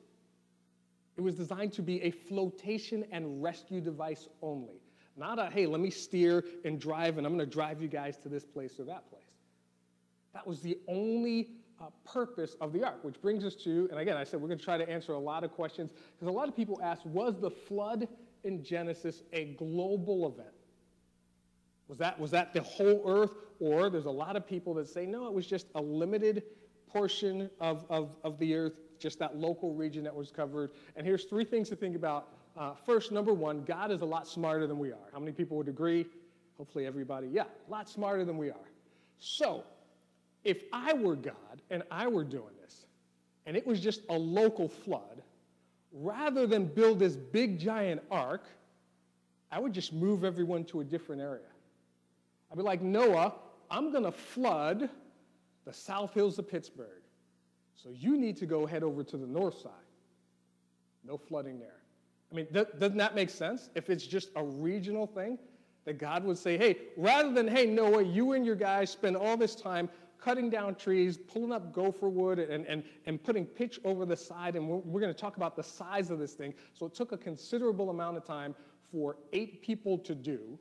It 1.17 1.21
was 1.21 1.35
designed 1.35 1.73
to 1.75 1.83
be 1.83 2.03
a 2.03 2.11
flotation 2.11 3.05
and 3.11 3.43
rescue 3.43 3.81
device 3.81 4.29
only. 4.43 4.81
Not 5.17 5.39
a, 5.39 5.51
hey, 5.51 5.67
let 5.67 5.81
me 5.81 5.91
steer 5.91 6.45
and 6.65 6.81
drive 6.81 7.19
and 7.19 7.27
I'm 7.27 7.37
going 7.37 7.45
to 7.45 7.53
drive 7.53 7.83
you 7.83 7.89
guys 7.89 8.17
to 8.19 8.29
this 8.29 8.45
place 8.45 8.79
or 8.79 8.85
that 8.85 9.09
place. 9.11 9.23
That 10.33 10.47
was 10.47 10.61
the 10.61 10.79
only 10.87 11.49
uh, 11.81 11.87
purpose 12.05 12.55
of 12.61 12.73
the 12.73 12.85
ark, 12.85 12.99
which 13.03 13.21
brings 13.21 13.45
us 13.45 13.55
to, 13.57 13.89
and 13.91 13.99
again, 13.99 14.17
I 14.17 14.25
said 14.25 14.41
we're 14.41 14.49
going 14.49 14.59
to 14.59 14.65
try 14.65 14.79
to 14.79 14.89
answer 14.89 15.13
a 15.13 15.19
lot 15.19 15.43
of 15.43 15.51
questions 15.53 15.91
because 15.91 16.29
a 16.29 16.37
lot 16.37 16.49
of 16.49 16.55
people 16.55 16.79
ask, 16.83 17.05
was 17.05 17.41
the 17.41 17.51
flood 17.51 18.07
in 18.45 18.63
Genesis 18.63 19.23
a 19.33 19.47
global 19.55 20.29
event? 20.29 20.58
Was 21.89 21.99
that, 21.99 22.19
was 22.21 22.31
that 22.31 22.53
the 22.53 22.63
whole 22.63 23.03
earth? 23.07 23.33
Or 23.61 23.91
there's 23.91 24.05
a 24.05 24.11
lot 24.11 24.37
of 24.37 24.47
people 24.47 24.75
that 24.75 24.89
say, 24.89 25.07
no, 25.07 25.27
it 25.27 25.33
was 25.33 25.47
just 25.47 25.67
a 25.75 25.81
limited 25.81 26.43
portion 26.87 27.51
of, 27.61 27.85
of, 27.91 28.17
of 28.25 28.39
the 28.39 28.55
earth, 28.55 28.75
just 28.99 29.19
that 29.19 29.37
local 29.37 29.75
region 29.75 30.05
that 30.05 30.15
was 30.15 30.31
covered. 30.31 30.71
And 30.97 31.07
here's 31.07 31.25
three 31.25 31.45
things 31.45 31.69
to 31.71 31.77
think 31.77 31.97
about. 31.97 32.29
Uh, 32.57 32.75
first, 32.87 33.13
number 33.13 33.33
one, 33.33 33.65
God 33.65 33.91
is 33.91 34.01
a 34.01 34.05
lot 34.05 34.27
smarter 34.27 34.67
than 34.67 34.79
we 34.79 34.91
are. 34.91 35.09
How 35.13 35.19
many 35.19 35.33
people 35.33 35.57
would 35.57 35.69
agree? 35.69 36.07
Hopefully, 36.57 36.87
everybody. 36.87 37.29
Yeah, 37.29 37.45
a 37.45 37.71
lot 37.71 37.89
smarter 37.89 38.25
than 38.25 38.37
we 38.37 38.51
are. 38.51 38.69
So, 39.19 39.65
if 40.45 40.63
I 40.73 40.93
were 40.93 41.17
God 41.17 41.63
and 41.71 41.83
I 41.91 42.07
were 42.09 42.25
doing 42.25 42.55
this, 42.63 42.87
and 43.47 43.57
it 43.57 43.67
was 43.67 43.81
just 43.81 44.03
a 44.09 44.15
local 44.15 44.69
flood, 44.69 45.23
rather 45.93 46.47
than 46.47 46.67
build 46.67 46.99
this 46.99 47.17
big 47.17 47.59
giant 47.59 48.03
ark, 48.11 48.45
I 49.51 49.59
would 49.59 49.73
just 49.73 49.93
move 49.93 50.25
everyone 50.25 50.65
to 50.67 50.81
a 50.81 50.85
different 50.85 51.23
area. 51.23 51.47
I'd 52.51 52.57
be 52.57 52.63
like, 52.63 52.83
Noah, 52.83 53.35
I'm 53.71 53.93
going 53.93 54.05
to 54.05 54.13
flood 54.13 54.89
the 55.65 55.73
South 55.73 56.15
Hills 56.15 56.39
of 56.39 56.49
Pittsburgh. 56.49 57.03
So 57.75 57.91
you 57.91 58.17
need 58.17 58.37
to 58.39 58.47
go 58.47 58.67
head 58.67 58.83
over 58.83 59.05
to 59.05 59.17
the 59.17 59.27
north 59.27 59.59
side. 59.61 59.73
No 61.05 61.17
flooding 61.17 61.59
there. 61.59 61.77
I 62.33 62.35
mean, 62.35 62.47
th- 62.53 62.69
doesn't 62.79 62.99
that 62.99 63.15
make 63.15 63.31
sense? 63.31 63.71
If 63.75 63.89
it's 63.91 64.07
just 64.07 64.31
a 64.37 64.43
regional 64.43 65.07
thing, 65.07 65.39
that 65.85 65.99
God 65.99 66.25
would 66.25 66.37
say, 66.37 66.59
hey, 66.59 66.77
rather 66.97 67.33
than, 67.33 67.49
hey, 67.49 67.65
Noah, 67.65 68.03
you 68.03 68.33
and 68.33 68.45
your 68.45 68.57
guys 68.57 68.91
spend 68.91 69.17
all 69.17 69.37
this 69.37 69.55
time 69.55 69.89
cutting 70.21 70.51
down 70.51 70.75
trees, 70.75 71.17
pulling 71.17 71.53
up 71.53 71.73
gopher 71.73 72.09
wood, 72.09 72.39
and, 72.39 72.67
and, 72.67 72.83
and 73.07 73.23
putting 73.23 73.47
pitch 73.47 73.81
over 73.85 74.05
the 74.05 74.17
side, 74.17 74.57
and 74.57 74.69
we're, 74.69 74.79
we're 74.79 75.01
going 75.01 75.15
to 75.15 75.19
talk 75.19 75.37
about 75.37 75.57
the 75.57 75.63
size 75.63 76.11
of 76.11 76.19
this 76.19 76.35
thing. 76.35 76.53
So 76.75 76.85
it 76.87 76.95
took 76.95 77.13
a 77.13 77.17
considerable 77.17 77.89
amount 77.89 78.17
of 78.17 78.25
time 78.27 78.55
for 78.93 79.17
eight 79.33 79.63
people 79.63 79.97
to 79.99 80.15
do. 80.15 80.59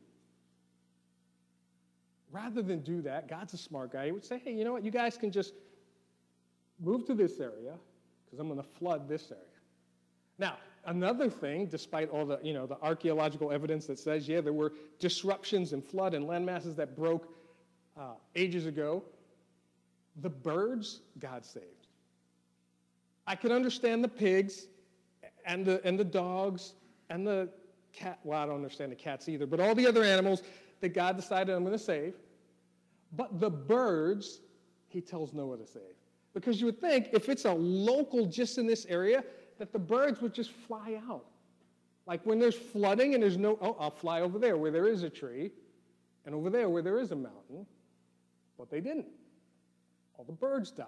Rather 2.32 2.62
than 2.62 2.82
do 2.82 3.02
that, 3.04 3.30
God's 3.30 3.54
a 3.54 3.58
smart 3.58 3.94
guy. 3.94 4.08
He 4.08 4.12
would 4.12 4.26
say, 4.26 4.42
hey, 4.44 4.54
you 4.54 4.64
know 4.66 4.74
what? 4.74 4.84
You 4.84 4.92
guys 4.92 5.18
can 5.18 5.32
just 5.32 5.54
move 6.80 7.06
to 7.06 7.14
this 7.14 7.40
area 7.40 7.74
because 8.26 8.40
I'm 8.40 8.48
going 8.48 8.62
to 8.62 8.68
flood 8.78 9.08
this 9.08 9.32
area. 9.32 9.44
Now, 10.38 10.58
another 10.86 11.30
thing, 11.30 11.68
despite 11.68 12.10
all 12.10 12.26
the, 12.26 12.40
you 12.44 12.54
know, 12.54 12.68
the 12.68 12.78
archaeological 12.82 13.52
evidence 13.52 13.86
that 13.88 13.98
says, 13.98 14.28
yeah, 14.28 14.42
there 14.42 14.54
were 14.54 14.74
disruptions 15.00 15.74
and 15.74 15.84
flood 15.84 16.14
and 16.14 16.28
land 16.28 16.46
masses 16.46 16.76
that 16.76 16.96
broke 16.96 17.34
uh, 17.98 18.14
ages 18.36 18.66
ago, 18.66 19.04
the 20.22 20.30
birds 20.30 21.02
God 21.20 21.46
saved. 21.46 21.66
I 23.26 23.36
can 23.36 23.52
understand 23.52 24.04
the 24.04 24.10
pigs 24.10 24.68
and 25.46 25.66
the, 25.66 25.82
and 25.86 25.98
the 25.98 26.04
dogs 26.04 26.74
and 27.10 27.26
the 27.26 27.50
cat. 27.94 28.20
Well, 28.24 28.40
I 28.40 28.46
don't 28.46 28.56
understand 28.56 28.92
the 28.92 28.96
cats 28.96 29.28
either, 29.30 29.46
but 29.46 29.60
all 29.60 29.76
the 29.76 29.88
other 29.88 30.04
animals 30.04 30.44
that 30.82 30.90
God 30.90 31.16
decided 31.16 31.56
I'm 31.56 31.64
going 31.64 31.78
to 31.78 31.84
save. 31.84 32.16
But 33.16 33.40
the 33.40 33.50
birds, 33.50 34.42
he 34.88 35.02
tells 35.02 35.34
Noah 35.34 35.58
to 35.58 35.68
save. 35.68 35.82
Because 36.34 36.60
you 36.60 36.66
would 36.68 36.80
think 36.80 37.10
if 37.14 37.30
it's 37.30 37.46
a 37.46 37.54
local 37.54 38.26
just 38.26 38.58
in 38.58 38.68
this 38.68 38.86
area, 38.86 39.24
that 39.58 39.74
the 39.74 39.80
birds 39.80 40.22
would 40.22 40.34
just 40.34 40.52
fly 40.52 41.00
out. 41.10 41.26
Like 42.06 42.26
when 42.26 42.40
there's 42.40 42.56
flooding 42.56 43.14
and 43.14 43.24
there's 43.24 43.38
no, 43.38 43.58
oh, 43.62 43.76
I'll 43.80 43.92
fly 43.92 44.22
over 44.22 44.40
there 44.40 44.56
where 44.58 44.72
there 44.72 44.88
is 44.88 45.04
a 45.04 45.10
tree, 45.10 45.52
and 46.26 46.36
over 46.36 46.50
there 46.50 46.70
where 46.70 46.82
there 46.82 47.00
is 47.00 47.12
a 47.12 47.16
mountain. 47.16 47.66
But 48.58 48.70
they 48.70 48.82
didn't. 48.82 49.08
All 50.18 50.26
the 50.26 50.34
birds 50.34 50.72
died. 50.72 50.86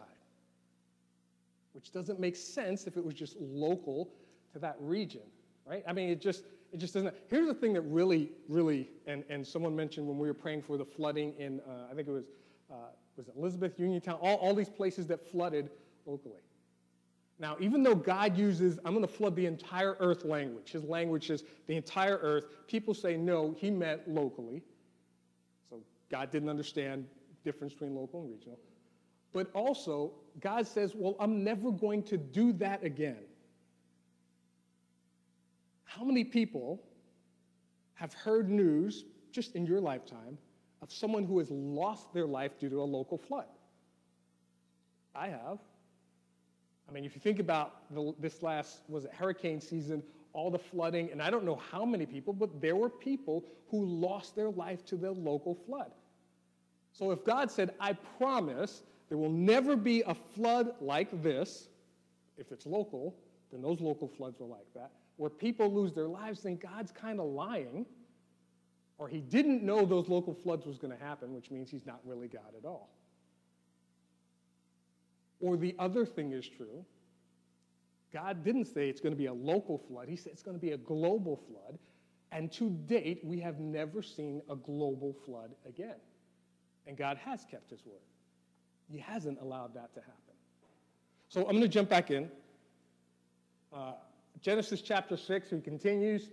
Which 1.73 1.91
doesn't 1.91 2.19
make 2.19 2.35
sense 2.35 2.87
if 2.87 2.97
it 2.97 3.03
was 3.03 3.13
just 3.13 3.37
local 3.39 4.09
to 4.53 4.59
that 4.59 4.75
region, 4.79 5.21
right? 5.65 5.83
I 5.87 5.93
mean, 5.93 6.09
it 6.09 6.21
just, 6.21 6.43
it 6.71 6.77
just 6.77 6.93
doesn't. 6.93 7.15
Here's 7.29 7.47
the 7.47 7.53
thing 7.53 7.73
that 7.73 7.81
really, 7.81 8.31
really, 8.47 8.89
and, 9.07 9.23
and 9.29 9.45
someone 9.45 9.75
mentioned 9.75 10.07
when 10.07 10.17
we 10.17 10.27
were 10.27 10.33
praying 10.33 10.61
for 10.61 10.77
the 10.77 10.85
flooding 10.85 11.33
in, 11.37 11.59
uh, 11.61 11.87
I 11.91 11.95
think 11.95 12.07
it 12.07 12.11
was, 12.11 12.25
uh, 12.71 12.75
was 13.17 13.27
it 13.27 13.33
Elizabeth, 13.37 13.79
Uniontown, 13.79 14.15
all, 14.21 14.35
all 14.37 14.53
these 14.53 14.69
places 14.69 15.07
that 15.07 15.25
flooded 15.31 15.69
locally. 16.05 16.41
Now, 17.39 17.55
even 17.59 17.83
though 17.83 17.95
God 17.95 18.37
uses, 18.37 18.79
I'm 18.83 18.93
going 18.93 19.07
to 19.07 19.11
flood 19.11 19.35
the 19.35 19.45
entire 19.45 19.95
earth 19.99 20.25
language, 20.25 20.71
his 20.71 20.83
language 20.83 21.29
is 21.29 21.43
the 21.67 21.75
entire 21.75 22.17
earth, 22.17 22.45
people 22.67 22.93
say 22.93 23.15
no, 23.15 23.55
he 23.57 23.71
meant 23.71 24.07
locally. 24.07 24.61
So 25.69 25.79
God 26.11 26.31
didn't 26.31 26.49
understand 26.49 27.05
difference 27.43 27.73
between 27.73 27.95
local 27.95 28.21
and 28.21 28.31
regional. 28.31 28.59
But 29.31 29.49
also, 29.53 30.11
God 30.39 30.67
says, 30.67 30.93
well, 30.95 31.15
I'm 31.19 31.43
never 31.43 31.71
going 31.71 32.03
to 32.03 32.17
do 32.17 32.51
that 32.53 32.83
again. 32.83 33.23
How 35.89 36.03
many 36.03 36.23
people 36.23 36.83
have 37.95 38.13
heard 38.13 38.47
news, 38.47 39.05
just 39.31 39.55
in 39.55 39.65
your 39.65 39.81
lifetime, 39.81 40.37
of 40.83 40.91
someone 40.91 41.23
who 41.23 41.39
has 41.39 41.49
lost 41.49 42.13
their 42.13 42.27
life 42.27 42.59
due 42.59 42.69
to 42.69 42.79
a 42.79 42.85
local 42.85 43.17
flood? 43.17 43.47
I 45.15 45.29
have. 45.29 45.57
I 46.87 46.91
mean, 46.91 47.05
if 47.05 47.15
you 47.15 47.21
think 47.21 47.39
about 47.39 47.91
the, 47.91 48.13
this 48.19 48.43
last, 48.43 48.81
was 48.87 49.05
it 49.05 49.11
hurricane 49.15 49.59
season, 49.59 50.03
all 50.31 50.51
the 50.51 50.59
flooding, 50.59 51.11
and 51.11 51.23
I 51.23 51.31
don't 51.31 51.43
know 51.43 51.59
how 51.71 51.85
many 51.85 52.05
people, 52.05 52.33
but 52.33 52.61
there 52.61 52.75
were 52.75 52.89
people 52.89 53.43
who 53.71 53.83
lost 53.83 54.35
their 54.35 54.51
life 54.51 54.85
to 54.85 54.95
the 54.95 55.09
local 55.09 55.55
flood. 55.55 55.91
So 56.93 57.09
if 57.09 57.25
God 57.25 57.49
said, 57.49 57.73
I 57.79 57.93
promise 58.19 58.83
there 59.09 59.17
will 59.17 59.31
never 59.31 59.75
be 59.75 60.03
a 60.03 60.13
flood 60.13 60.75
like 60.81 61.23
this, 61.23 61.67
if 62.37 62.51
it's 62.51 62.67
local, 62.67 63.15
then 63.51 63.63
those 63.63 63.81
local 63.81 64.07
floods 64.07 64.39
were 64.39 64.45
like 64.45 64.71
that, 64.75 64.91
where 65.19 65.29
people 65.29 65.69
lose 65.69 65.91
their 65.91 66.07
lives, 66.07 66.43
then 66.43 66.55
God's 66.55 66.93
kind 66.93 67.19
of 67.19 67.25
lying. 67.25 67.85
Or 68.97 69.09
he 69.09 69.19
didn't 69.19 69.63
know 69.63 69.85
those 69.85 70.07
local 70.07 70.33
floods 70.33 70.65
was 70.65 70.77
going 70.77 70.97
to 70.97 71.03
happen, 71.03 71.33
which 71.33 71.51
means 71.51 71.69
he's 71.69 71.85
not 71.85 71.99
really 72.05 72.29
God 72.29 72.53
at 72.57 72.65
all. 72.65 72.89
Or 75.41 75.57
the 75.57 75.75
other 75.77 76.05
thing 76.05 76.31
is 76.31 76.47
true. 76.47 76.85
God 78.13 78.45
didn't 78.45 78.63
say 78.63 78.87
it's 78.87 79.01
going 79.01 79.11
to 79.11 79.17
be 79.17 79.25
a 79.25 79.33
local 79.33 79.77
flood. 79.77 80.07
He 80.07 80.15
said 80.15 80.31
it's 80.31 80.41
going 80.41 80.55
to 80.55 80.61
be 80.61 80.71
a 80.71 80.77
global 80.77 81.35
flood. 81.35 81.77
And 82.31 82.49
to 82.53 82.69
date, 82.69 83.19
we 83.21 83.41
have 83.41 83.59
never 83.59 84.01
seen 84.01 84.41
a 84.49 84.55
global 84.55 85.13
flood 85.25 85.51
again. 85.67 85.99
And 86.87 86.95
God 86.95 87.17
has 87.17 87.43
kept 87.43 87.69
his 87.69 87.85
word. 87.85 87.99
He 88.89 88.99
hasn't 88.99 89.41
allowed 89.41 89.73
that 89.73 89.93
to 89.95 89.99
happen. 89.99 90.15
So 91.27 91.41
I'm 91.41 91.57
going 91.57 91.61
to 91.63 91.67
jump 91.67 91.89
back 91.89 92.09
in. 92.09 92.31
Uh, 93.73 93.91
Genesis 94.41 94.81
chapter 94.81 95.17
6, 95.17 95.49
he 95.49 95.59
continues. 95.59 96.29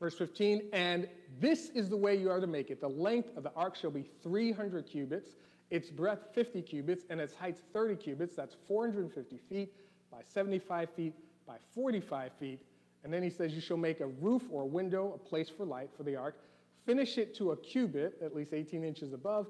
Verse 0.00 0.14
15, 0.14 0.62
and 0.72 1.06
this 1.38 1.68
is 1.70 1.88
the 1.88 1.96
way 1.96 2.16
you 2.16 2.28
are 2.28 2.40
to 2.40 2.46
make 2.46 2.70
it. 2.70 2.80
The 2.80 2.88
length 2.88 3.36
of 3.36 3.44
the 3.44 3.52
ark 3.54 3.76
shall 3.76 3.92
be 3.92 4.04
300 4.22 4.84
cubits, 4.84 5.36
its 5.70 5.90
breadth 5.90 6.34
50 6.34 6.60
cubits, 6.62 7.04
and 7.08 7.20
its 7.20 7.34
height 7.34 7.56
30 7.72 7.96
cubits. 7.96 8.34
That's 8.34 8.56
450 8.66 9.38
feet 9.48 9.72
by 10.10 10.18
75 10.26 10.90
feet 10.90 11.14
by 11.46 11.56
45 11.72 12.32
feet. 12.40 12.60
And 13.04 13.12
then 13.12 13.22
he 13.22 13.30
says, 13.30 13.52
You 13.52 13.60
shall 13.60 13.76
make 13.76 14.00
a 14.00 14.06
roof 14.06 14.42
or 14.50 14.62
a 14.62 14.66
window, 14.66 15.12
a 15.14 15.18
place 15.18 15.48
for 15.48 15.64
light 15.64 15.90
for 15.96 16.02
the 16.02 16.16
ark. 16.16 16.36
Finish 16.84 17.18
it 17.18 17.34
to 17.36 17.52
a 17.52 17.56
cubit, 17.56 18.18
at 18.20 18.34
least 18.34 18.52
18 18.52 18.82
inches 18.82 19.12
above, 19.12 19.46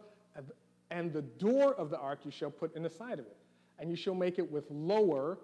and 0.91 1.13
the 1.13 1.23
door 1.23 1.75
of 1.75 1.89
the 1.89 1.99
ark 1.99 2.21
you 2.25 2.31
shall 2.31 2.51
put 2.51 2.77
in 2.77 2.83
the 2.83 2.91
side 2.91 3.19
of 3.19 3.27
it. 3.27 3.37
And 3.79 3.89
you 3.91 3.97
shall 3.97 4.15
make 4.15 4.39
it 4.39 4.51
with 4.51 4.65
lower, 4.71 5.39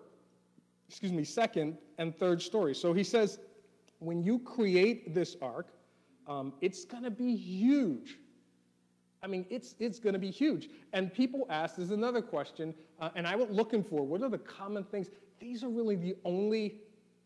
excuse 0.89 1.13
me, 1.13 1.25
second 1.25 1.77
and 1.99 2.17
third 2.17 2.41
story. 2.41 2.75
So 2.75 2.93
he 2.93 3.05
says, 3.05 3.39
when 3.99 4.23
you 4.23 4.39
create 4.39 5.15
this 5.15 5.37
ark, 5.43 5.69
um, 6.27 6.53
it's 6.61 6.85
going 6.85 7.05
to 7.05 7.11
be 7.11 7.37
huge. 7.37 8.19
I 9.23 9.27
mean, 9.27 9.45
it's, 9.51 9.75
it's 9.79 9.99
going 9.99 10.13
to 10.13 10.19
be 10.19 10.31
huge. 10.31 10.69
And 10.93 11.13
people 11.13 11.47
ask, 11.51 11.77
there's 11.77 11.91
another 11.91 12.23
question, 12.23 12.75
uh, 13.01 13.11
and 13.17 13.27
I 13.27 13.35
went 13.37 13.53
looking 13.53 13.83
for 13.83 14.07
what 14.07 14.23
are 14.23 14.29
the 14.29 14.39
common 14.39 14.85
things? 14.85 15.09
These 15.41 15.65
are 15.65 15.69
really 15.69 15.97
the 15.97 16.17
only 16.25 16.81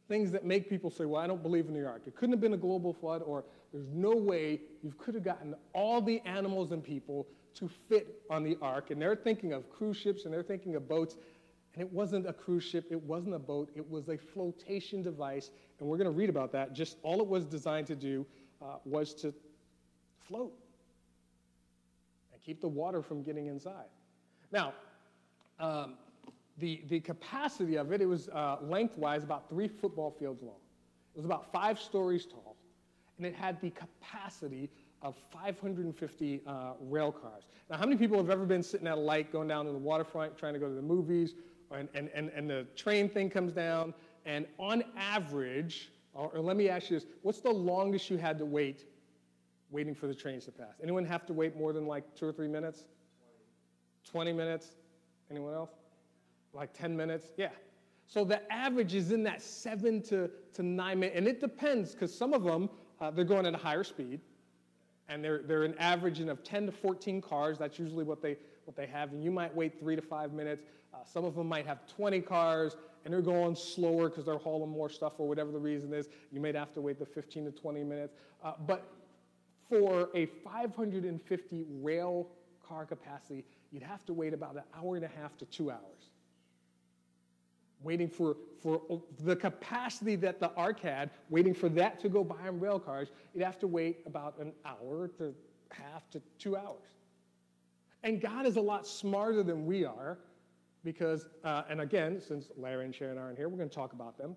things 0.09 0.31
that 0.33 0.45
make 0.45 0.69
people 0.69 0.90
say, 0.90 1.04
well, 1.04 1.23
I 1.23 1.26
don't 1.26 1.42
believe 1.42 1.69
in 1.69 1.75
the 1.75 1.87
ark. 1.87 2.02
It 2.07 2.14
couldn't 2.16 2.33
have 2.33 2.40
been 2.40 2.54
a 2.54 2.59
global 2.59 2.92
flood, 2.92 3.23
or 3.25 3.45
there's 3.73 3.88
no 3.92 4.14
way 4.14 4.61
you 4.83 4.92
could 4.99 5.14
have 5.14 5.25
gotten 5.25 5.54
all 5.75 6.00
the 6.00 6.21
animals 6.25 6.73
and 6.73 6.83
people 6.83 7.26
to 7.54 7.69
fit 7.88 8.23
on 8.31 8.42
the 8.42 8.57
ark. 8.62 8.90
And 8.90 9.00
they're 9.00 9.16
thinking 9.16 9.52
of 9.52 9.71
cruise 9.71 9.97
ships 9.97 10.25
and 10.25 10.33
they're 10.33 10.42
thinking 10.42 10.75
of 10.75 10.88
boats. 10.88 11.16
And 11.75 11.83
it 11.83 11.91
wasn't 11.93 12.26
a 12.26 12.33
cruise 12.33 12.64
ship, 12.64 12.87
it 12.91 13.02
wasn't 13.02 13.35
a 13.35 13.38
boat, 13.38 13.71
it 13.75 13.88
was 13.88 14.09
a 14.09 14.19
flotation 14.19 15.02
device. 15.02 15.50
And 15.79 15.88
we're 15.88 15.97
going 15.97 16.11
to 16.11 16.17
read 16.17 16.29
about 16.29 16.52
that. 16.52 16.75
Just 16.75 16.99
all 17.02 17.21
it 17.21 17.26
was 17.26 17.47
designed 17.47 17.87
to 17.88 17.97
do 17.97 18.26
uh, 18.61 18.76
was 18.85 19.14
to 19.14 19.33
float 20.21 20.52
and 22.33 22.43
keep 22.43 22.61
the 22.61 22.69
water 22.69 23.02
from 23.02 23.23
getting 23.23 23.47
inside. 23.47 23.87
Now, 24.52 24.75
um, 25.59 25.95
the, 26.59 26.83
the 26.88 27.00
capacity 27.00 27.76
of 27.76 27.93
it, 27.93 28.02
it 28.02 28.07
was 28.07 28.29
uh, 28.29 28.57
lengthwise 28.62 29.25
about 29.25 29.49
three 29.49 29.69
football 29.69 30.11
fields 30.11 30.43
long. 30.43 30.61
It 31.14 31.19
was 31.19 31.25
about 31.25 31.50
five 31.52 31.79
stories 31.79 32.26
tall, 32.26 32.57
and 33.17 33.26
it 33.26 33.35
had 33.35 33.61
the 33.61 33.71
capacity 33.71 34.71
of 35.02 35.17
550 35.33 36.43
uh, 36.47 36.73
rail 36.81 37.11
cars. 37.11 37.45
Now, 37.69 37.76
how 37.76 37.85
many 37.85 37.97
people 37.97 38.17
have 38.17 38.31
ever 38.31 38.45
been 38.45 38.62
sitting 38.62 38.87
at 38.87 38.97
a 38.97 39.00
light 39.00 39.33
going 39.33 39.49
down 39.49 39.67
to 39.67 39.73
the 39.73 39.79
waterfront 39.79 40.38
trying 40.38 40.55
to 40.55 40.61
go 40.61 40.69
to 40.69 40.75
the 40.75 40.83
movies, 40.83 41.35
and, 41.75 41.88
and, 41.95 42.11
and, 42.14 42.31
and 42.31 42.49
the 42.49 42.67
train 42.76 43.09
thing 43.09 43.31
comes 43.31 43.52
down, 43.52 43.95
and 44.25 44.47
on 44.59 44.85
average, 44.97 45.91
or, 46.14 46.31
or 46.35 46.41
let 46.41 46.57
me 46.57 46.69
ask 46.69 46.91
you 46.91 46.99
this, 46.99 47.09
what's 47.23 47.41
the 47.41 47.50
longest 47.50 48.11
you 48.11 48.17
had 48.17 48.38
to 48.38 48.45
wait 48.45 48.87
waiting 49.73 49.95
for 49.95 50.07
the 50.07 50.14
trains 50.14 50.45
to 50.45 50.52
pass. 50.52 50.75
Anyone 50.83 51.05
have 51.07 51.26
to 51.26 51.33
wait 51.33 51.57
more 51.57 51.73
than 51.73 51.87
like 51.87 52.05
two 52.14 52.26
or 52.26 52.33
three 52.33 52.47
minutes? 52.47 52.85
20 54.05 54.33
minutes? 54.33 54.73
Anyone 55.31 55.55
else? 55.55 55.71
Like 56.52 56.73
10 56.75 56.97
minutes? 56.97 57.29
Yeah. 57.37 57.49
So 58.07 58.25
the 58.25 58.52
average 58.52 58.95
is 58.95 59.11
in 59.11 59.23
that 59.23 59.41
seven 59.41 60.02
to, 60.02 60.31
to 60.55 60.62
nine 60.62 61.00
minutes, 61.00 61.19
and 61.19 61.26
it 61.26 61.41
depends 61.41 61.93
because 61.93 62.17
some 62.17 62.35
of 62.35 62.45
them, 62.45 62.69
uh, 63.00 63.11
they're 63.11 63.25
going 63.25 63.47
at 63.47 63.55
a 63.55 63.59
higher 63.59 63.85
speed, 63.85 64.21
and 65.09 65.25
they're, 65.25 65.43
they're 65.43 65.64
an 65.64 65.75
averaging 65.79 66.29
of 66.29 66.45
10 66.45 66.67
to 66.67 66.73
14 66.73 67.23
cars. 67.23 67.59
That's 67.59 67.79
usually 67.79 68.05
what 68.05 68.21
they, 68.21 68.37
what 68.64 68.76
they 68.76 68.87
have, 68.87 69.12
and 69.12 69.23
you 69.23 69.31
might 69.31 69.54
wait 69.54 69.78
three 69.78 69.97
to 69.97 70.02
five 70.02 70.33
minutes. 70.33 70.64
Uh, 70.95 70.99
some 71.04 71.25
of 71.25 71.35
them 71.35 71.49
might 71.49 71.66
have 71.66 71.87
20 71.87 72.21
cars, 72.21 72.76
and 73.04 73.12
they're 73.12 73.21
going 73.21 73.57
slower 73.57 74.09
because 74.09 74.26
they're 74.26 74.37
hauling 74.38 74.71
more 74.71 74.88
stuff 74.88 75.14
or 75.19 75.28
whatever 75.28 75.50
the 75.50 75.59
reason 75.59 75.92
is. 75.92 76.09
You 76.31 76.40
might 76.40 76.54
have 76.54 76.73
to 76.75 76.81
wait 76.81 76.99
the 76.99 77.07
15 77.07 77.47
to 77.47 77.50
20 77.50 77.83
minutes. 77.85 78.14
Uh, 78.45 78.52
but 78.66 78.88
for 79.69 80.11
a 80.14 80.26
550 80.45 81.64
rail 81.81 82.28
car 82.66 82.85
capacity, 82.85 83.45
you'd 83.71 83.83
have 83.83 84.04
to 84.07 84.12
wait 84.12 84.35
about 84.35 84.54
an 84.54 84.62
hour 84.78 84.97
and 84.97 85.04
a 85.04 85.09
half 85.09 85.37
to 85.38 85.47
two 85.47 85.71
hours. 85.71 86.11
waiting 87.83 88.09
for, 88.09 88.37
for 88.62 89.02
the 89.25 89.35
capacity 89.35 90.14
that 90.14 90.38
the 90.38 90.52
ark 90.52 90.78
had, 90.81 91.11
waiting 91.31 91.52
for 91.54 91.69
that 91.69 91.99
to 92.00 92.09
go 92.09 92.23
by 92.23 92.47
in 92.47 92.61
rail 92.61 92.78
cars, 92.78 93.09
you'd 93.35 93.42
have 93.42 93.59
to 93.59 93.66
wait 93.66 94.02
about 94.07 94.38
an 94.38 94.52
hour 94.64 95.09
to 95.19 95.35
half 95.71 96.09
to 96.11 96.23
two 96.38 96.57
hours. 96.57 96.92
And 98.02 98.21
God 98.21 98.47
is 98.47 98.56
a 98.56 98.61
lot 98.61 98.87
smarter 98.87 99.42
than 99.42 99.64
we 99.64 99.85
are 99.85 100.18
because, 100.85 101.26
uh, 101.44 101.62
and 101.71 101.80
again, 101.80 102.21
since 102.21 102.50
Larry 102.56 102.85
and 102.85 102.94
Sharon 102.94 103.18
aren't 103.18 103.38
here, 103.38 103.49
we're 103.49 103.59
going 103.59 103.68
to 103.68 103.75
talk 103.75 103.92
about 103.92 104.18
them 104.18 104.35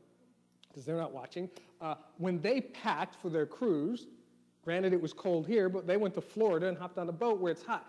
because 0.67 0.85
they're 0.85 0.97
not 0.97 1.13
watching. 1.13 1.49
Uh, 1.81 1.95
when 2.17 2.39
they 2.41 2.61
packed 2.61 3.15
for 3.21 3.29
their 3.29 3.45
cruise, 3.45 4.07
granted 4.63 4.93
it 4.93 5.01
was 5.01 5.13
cold 5.13 5.47
here, 5.47 5.69
but 5.69 5.87
they 5.87 5.97
went 5.97 6.13
to 6.15 6.21
Florida 6.21 6.67
and 6.67 6.77
hopped 6.77 6.97
on 6.97 7.09
a 7.09 7.13
boat 7.13 7.39
where 7.39 7.51
it's 7.51 7.63
hot. 7.63 7.87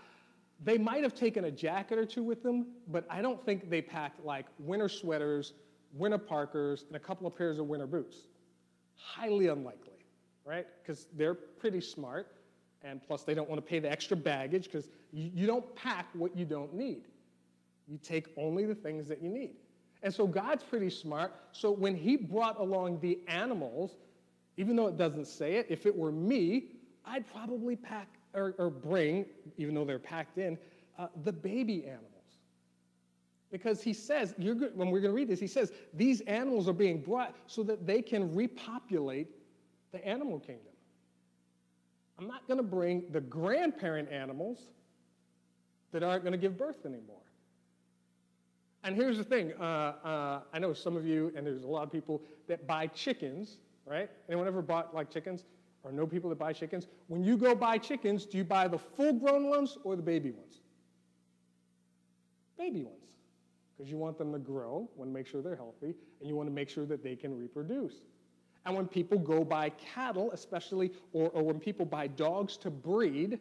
They 0.65 0.79
might 0.79 1.03
have 1.03 1.15
taken 1.15 1.45
a 1.45 1.51
jacket 1.51 1.99
or 1.99 2.07
two 2.07 2.23
with 2.23 2.43
them, 2.43 2.69
but 2.89 3.05
I 3.11 3.21
don't 3.21 3.45
think 3.45 3.69
they 3.69 3.83
packed 3.83 4.25
like 4.25 4.47
winter 4.59 4.89
sweaters, 4.89 5.53
winter 5.93 6.19
parkers, 6.19 6.85
and 6.87 6.97
a 6.97 7.01
couple 7.01 7.27
of 7.27 7.37
pairs 7.37 7.59
of 7.59 7.67
winter 7.67 7.87
boots. 7.87 8.17
Highly 8.95 9.49
unlikely, 9.49 10.07
right? 10.47 10.67
Because 10.83 11.09
they're 11.13 11.35
pretty 11.35 11.83
smart, 11.83 12.36
and 12.87 13.03
plus 13.03 13.25
they 13.25 13.35
don't 13.35 13.49
want 13.49 13.59
to 13.59 13.69
pay 13.69 13.79
the 13.79 13.91
extra 13.91 14.17
baggage 14.17 14.65
because 14.65 14.89
you, 15.13 15.31
you 15.35 15.47
don't 15.47 15.75
pack 15.75 16.07
what 16.15 16.37
you 16.37 16.45
don't 16.45 16.73
need. 16.75 17.03
You 17.89 17.99
take 18.03 18.29
only 18.37 18.65
the 18.65 18.75
things 18.75 19.09
that 19.09 19.23
you 19.23 19.29
need. 19.29 19.55
And 20.03 20.13
so 20.13 20.27
God's 20.27 20.63
pretty 20.63 20.91
smart. 20.91 21.33
So 21.53 21.71
when 21.71 21.97
He 21.97 22.17
brought 22.17 22.59
along 22.61 23.01
the 23.01 23.19
animals, 23.27 23.97
even 24.57 24.77
though 24.77 24.87
it 24.87 24.97
doesn't 24.97 25.27
say 25.27 25.55
it, 25.55 25.67
if 25.69 25.87
it 25.87 25.95
were 25.95 26.13
me, 26.13 26.67
I'd 27.05 27.27
probably 27.31 27.77
pack 27.77 28.09
or, 28.35 28.55
or 28.59 28.71
bring, 28.71 29.27
even 29.57 29.75
though 29.75 29.85
they're 29.85 29.99
packed 29.99 30.39
in, 30.39 30.59
uh, 30.99 31.09
the 31.25 31.33
baby 31.33 31.85
animals. 31.85 32.13
Because 33.51 33.81
he 33.83 33.93
says, 33.93 34.35
when 34.37 34.91
we're 34.91 35.01
going 35.01 35.13
to 35.13 35.13
read 35.13 35.29
this, 35.29 35.41
he 35.41 35.47
says, 35.47 35.73
these 35.95 36.21
animals 36.23 36.69
are 36.69 36.73
being 36.73 37.01
brought 37.01 37.35
so 37.47 37.63
that 37.63 37.87
they 37.87 38.03
can 38.03 38.35
repopulate 38.35 39.29
the 39.93 40.05
animal 40.07 40.39
kingdom. 40.39 40.73
I'm 42.19 42.27
not 42.27 42.47
going 42.47 42.59
to 42.59 42.65
bring 42.65 43.05
the 43.11 43.21
grandparent 43.21 44.11
animals 44.11 44.59
that 45.93 46.03
aren't 46.03 46.23
going 46.23 46.33
to 46.33 46.39
give 46.39 46.57
birth 46.57 46.87
anymore. 46.87 47.21
And 48.85 48.95
here's 48.95 49.19
the 49.19 49.25
thing 49.25 49.53
uh, 49.61 49.63
uh, 49.63 50.41
I 50.53 50.59
know 50.59 50.73
some 50.73 50.97
of 50.97 51.07
you, 51.07 51.33
and 51.37 51.47
there's 51.47 51.65
a 51.65 51.69
lot 51.69 51.83
of 51.83 51.93
people 51.93 52.23
that 52.49 52.67
buy 52.67 52.87
chickens, 52.87 53.59
right? 53.85 54.09
Anyone 54.29 54.47
ever 54.47 54.63
bought 54.63 54.95
like 54.95 55.11
chickens? 55.11 55.45
or 55.87 55.93
know 55.93 56.05
people 56.05 56.29
that 56.29 56.39
buy 56.39 56.53
chickens. 56.53 56.89
When 57.07 57.23
you 57.23 57.37
go 57.37 57.55
buy 57.55 57.79
chickens, 57.79 58.27
do 58.27 58.37
you 58.37 58.45
buy 58.45 58.67
the 58.67 58.79
full 58.79 59.13
grown 59.13 59.49
ones 59.49 59.79
or 59.85 59.95
the 59.95 60.03
baby 60.03 60.33
ones? 60.33 60.59
Baby 62.59 62.83
ones. 62.83 62.97
Because 63.77 63.89
you 63.89 63.97
want 63.97 64.19
them 64.19 64.33
to 64.33 64.39
grow, 64.41 64.89
want 64.97 65.09
to 65.11 65.15
make 65.15 65.29
sure 65.29 65.43
they're 65.43 65.55
healthy, 65.55 65.95
and 66.21 66.29
you 66.29 66.35
want 66.35 66.49
to 66.49 66.53
make 66.53 66.69
sure 66.69 66.87
that 66.87 67.05
they 67.05 67.15
can 67.15 67.39
reproduce. 67.39 67.95
And 68.67 68.75
when 68.75 68.89
people 68.89 69.19
go 69.19 69.45
buy 69.45 69.71
cattle, 69.71 70.33
especially, 70.33 70.91
or, 71.13 71.31
or 71.31 71.45
when 71.45 71.61
people 71.61 71.87
buy 71.87 72.09
dogs 72.09 72.57
to 72.59 72.71
breed, 72.71 73.35
if 73.35 73.41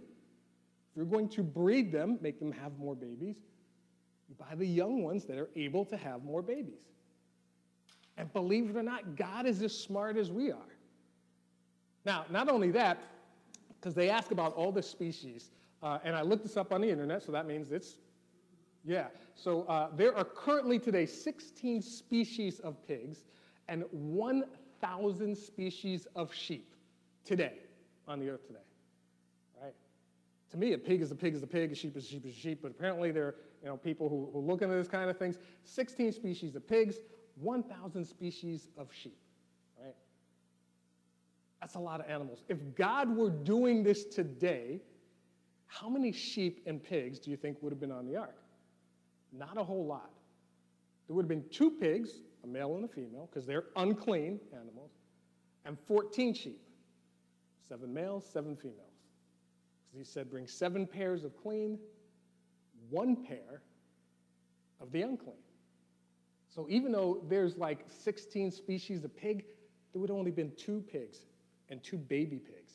you're 0.95 1.03
going 1.03 1.27
to 1.29 1.41
breed 1.41 1.91
them, 1.91 2.19
make 2.21 2.39
them 2.39 2.51
have 2.51 2.77
more 2.77 2.95
babies, 2.95 3.37
you 4.29 4.35
buy 4.37 4.53
the 4.55 4.67
young 4.67 5.01
ones 5.01 5.25
that 5.25 5.39
are 5.39 5.49
able 5.55 5.83
to 5.85 5.97
have 5.97 6.23
more 6.23 6.43
babies. 6.43 6.91
And 8.17 8.31
believe 8.33 8.69
it 8.69 8.75
or 8.75 8.83
not, 8.83 9.15
God 9.15 9.47
is 9.47 9.63
as 9.63 9.77
smart 9.77 10.15
as 10.15 10.31
we 10.31 10.51
are. 10.51 10.71
Now, 12.05 12.25
not 12.29 12.47
only 12.47 12.69
that, 12.71 12.99
because 13.79 13.95
they 13.95 14.11
ask 14.11 14.29
about 14.29 14.53
all 14.53 14.71
the 14.71 14.83
species, 14.83 15.49
uh, 15.81 15.97
and 16.03 16.15
I 16.15 16.21
looked 16.21 16.43
this 16.43 16.55
up 16.55 16.71
on 16.71 16.81
the 16.81 16.89
internet, 16.89 17.23
so 17.23 17.31
that 17.31 17.47
means 17.47 17.71
it's, 17.71 17.95
yeah. 18.85 19.07
So 19.33 19.63
uh, 19.63 19.89
there 19.95 20.15
are 20.15 20.23
currently 20.23 20.77
today 20.77 21.07
16 21.07 21.81
species 21.81 22.59
of 22.59 22.87
pigs 22.87 23.25
and 23.67 23.83
1,000 24.85 25.35
species 25.35 26.07
of 26.15 26.33
sheep 26.33 26.75
today 27.23 27.53
on 28.07 28.19
the 28.19 28.29
earth 28.29 28.45
today. 28.45 28.59
Right? 29.61 29.73
To 30.51 30.57
me, 30.57 30.73
a 30.73 30.77
pig 30.77 31.01
is 31.01 31.11
a 31.11 31.15
pig 31.15 31.33
is 31.33 31.43
a 31.43 31.47
pig, 31.47 31.71
a 31.71 31.75
sheep 31.75 31.97
is 31.97 32.05
a 32.05 32.07
sheep 32.07 32.25
is 32.25 32.35
a 32.35 32.39
sheep, 32.39 32.59
but 32.61 32.71
apparently 32.71 33.11
there 33.11 33.25
are 33.25 33.35
you 33.63 33.69
know, 33.69 33.77
people 33.77 34.09
who, 34.09 34.29
who 34.31 34.45
look 34.45 34.61
into 34.61 34.75
this 34.75 34.87
kind 34.87 35.09
of 35.09 35.17
things. 35.17 35.37
16 35.63 36.11
species 36.11 36.55
of 36.55 36.67
pigs, 36.67 36.97
1,000 37.41 38.05
species 38.05 38.67
of 38.77 38.89
sheep. 38.93 39.17
Right? 39.81 39.95
That's 41.59 41.75
a 41.75 41.79
lot 41.79 41.99
of 41.99 42.09
animals. 42.09 42.43
If 42.47 42.75
God 42.75 43.09
were 43.09 43.31
doing 43.31 43.83
this 43.83 44.05
today, 44.05 44.81
how 45.67 45.89
many 45.89 46.11
sheep 46.11 46.61
and 46.67 46.83
pigs 46.83 47.17
do 47.17 47.31
you 47.31 47.37
think 47.37 47.57
would 47.61 47.71
have 47.71 47.79
been 47.79 47.91
on 47.91 48.05
the 48.05 48.17
ark? 48.17 48.37
Not 49.33 49.57
a 49.57 49.63
whole 49.63 49.85
lot. 49.85 50.11
There 51.07 51.15
would 51.15 51.23
have 51.23 51.29
been 51.29 51.49
two 51.49 51.71
pigs, 51.71 52.21
male 52.55 52.75
and 52.75 52.85
a 52.85 52.87
female, 52.87 53.27
because 53.29 53.45
they're 53.45 53.65
unclean 53.75 54.39
animals, 54.53 54.91
and 55.65 55.77
14 55.87 56.33
sheep. 56.33 56.61
Seven 57.67 57.93
males, 57.93 58.25
seven 58.31 58.55
females. 58.55 58.79
Because 59.91 60.07
he 60.07 60.11
said, 60.13 60.29
bring 60.29 60.47
seven 60.47 60.87
pairs 60.87 61.25
of 61.25 61.35
clean, 61.35 61.77
one 62.89 63.25
pair 63.25 63.61
of 64.79 64.91
the 64.93 65.01
unclean. 65.01 65.35
So 66.53 66.65
even 66.69 66.93
though 66.93 67.21
there's 67.27 67.57
like 67.57 67.79
16 68.03 68.51
species 68.51 69.03
of 69.03 69.13
pig, 69.17 69.43
there 69.91 69.99
would 69.99 70.11
only 70.11 70.31
been 70.31 70.53
two 70.55 70.81
pigs 70.89 71.19
and 71.69 71.83
two 71.83 71.97
baby 71.97 72.37
pigs. 72.37 72.71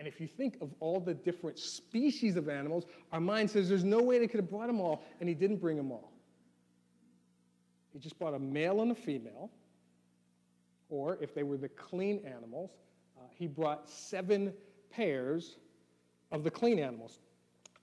And 0.00 0.08
if 0.08 0.20
you 0.20 0.26
think 0.26 0.56
of 0.60 0.70
all 0.80 0.98
the 0.98 1.14
different 1.14 1.58
species 1.58 2.36
of 2.36 2.48
animals, 2.48 2.86
our 3.12 3.20
mind 3.20 3.50
says 3.50 3.68
there's 3.68 3.84
no 3.84 4.02
way 4.02 4.18
they 4.18 4.26
could 4.26 4.40
have 4.40 4.50
brought 4.50 4.66
them 4.66 4.80
all, 4.80 5.04
and 5.20 5.28
he 5.28 5.34
didn't 5.36 5.58
bring 5.58 5.76
them 5.76 5.92
all. 5.92 6.09
He 7.92 7.98
just 7.98 8.18
brought 8.18 8.34
a 8.34 8.38
male 8.38 8.82
and 8.82 8.92
a 8.92 8.94
female, 8.94 9.50
or 10.88 11.18
if 11.20 11.34
they 11.34 11.42
were 11.42 11.56
the 11.56 11.68
clean 11.68 12.24
animals, 12.24 12.70
uh, 13.18 13.24
he 13.34 13.46
brought 13.46 13.88
seven 13.88 14.52
pairs 14.90 15.56
of 16.32 16.44
the 16.44 16.50
clean 16.50 16.78
animals. 16.78 17.18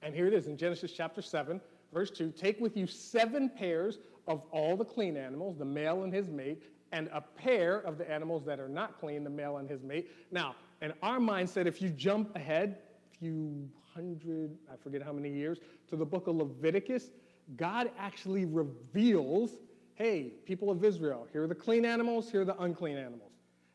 And 0.02 0.14
here 0.14 0.28
it 0.28 0.34
is 0.34 0.48
in 0.48 0.58
Genesis 0.58 0.92
chapter 0.92 1.22
7, 1.22 1.60
verse 1.94 2.12
2 2.12 2.32
Take 2.32 2.60
with 2.60 2.78
you 2.78 2.88
seven 2.88 3.50
pairs 3.50 4.00
of 4.28 4.44
all 4.52 4.78
the 4.78 4.86
clean 4.86 5.18
animals, 5.18 5.58
the 5.58 5.66
male 5.66 6.04
and 6.04 6.14
his 6.14 6.30
mate, 6.30 6.64
and 6.92 7.10
a 7.14 7.22
pair 7.22 7.80
of 7.80 7.98
the 7.98 8.10
animals 8.10 8.46
that 8.46 8.60
are 8.60 8.70
not 8.70 9.00
clean, 9.00 9.24
the 9.24 9.30
male 9.30 9.58
and 9.58 9.70
his 9.70 9.84
mate. 9.84 10.10
Now, 10.32 10.56
in 10.82 10.94
our 11.02 11.20
mindset, 11.20 11.66
if 11.66 11.82
you 11.82 11.90
jump 11.90 12.36
ahead 12.36 12.78
a 13.14 13.18
few 13.18 13.70
hundred, 13.94 14.58
I 14.72 14.76
forget 14.78 15.02
how 15.02 15.12
many 15.12 15.32
years, 15.32 15.60
to 15.90 15.96
the 15.96 16.06
book 16.06 16.28
of 16.28 16.36
Leviticus, 16.36 17.10
God 17.56 17.90
actually 17.98 18.46
reveals 18.46 19.58
hey, 19.98 20.32
people 20.46 20.70
of 20.70 20.84
Israel, 20.84 21.28
here 21.32 21.44
are 21.44 21.48
the 21.48 21.56
clean 21.56 21.84
animals, 21.84 22.30
here 22.30 22.42
are 22.42 22.46
the 22.46 22.58
unclean 22.62 22.98
animals. 22.98 23.32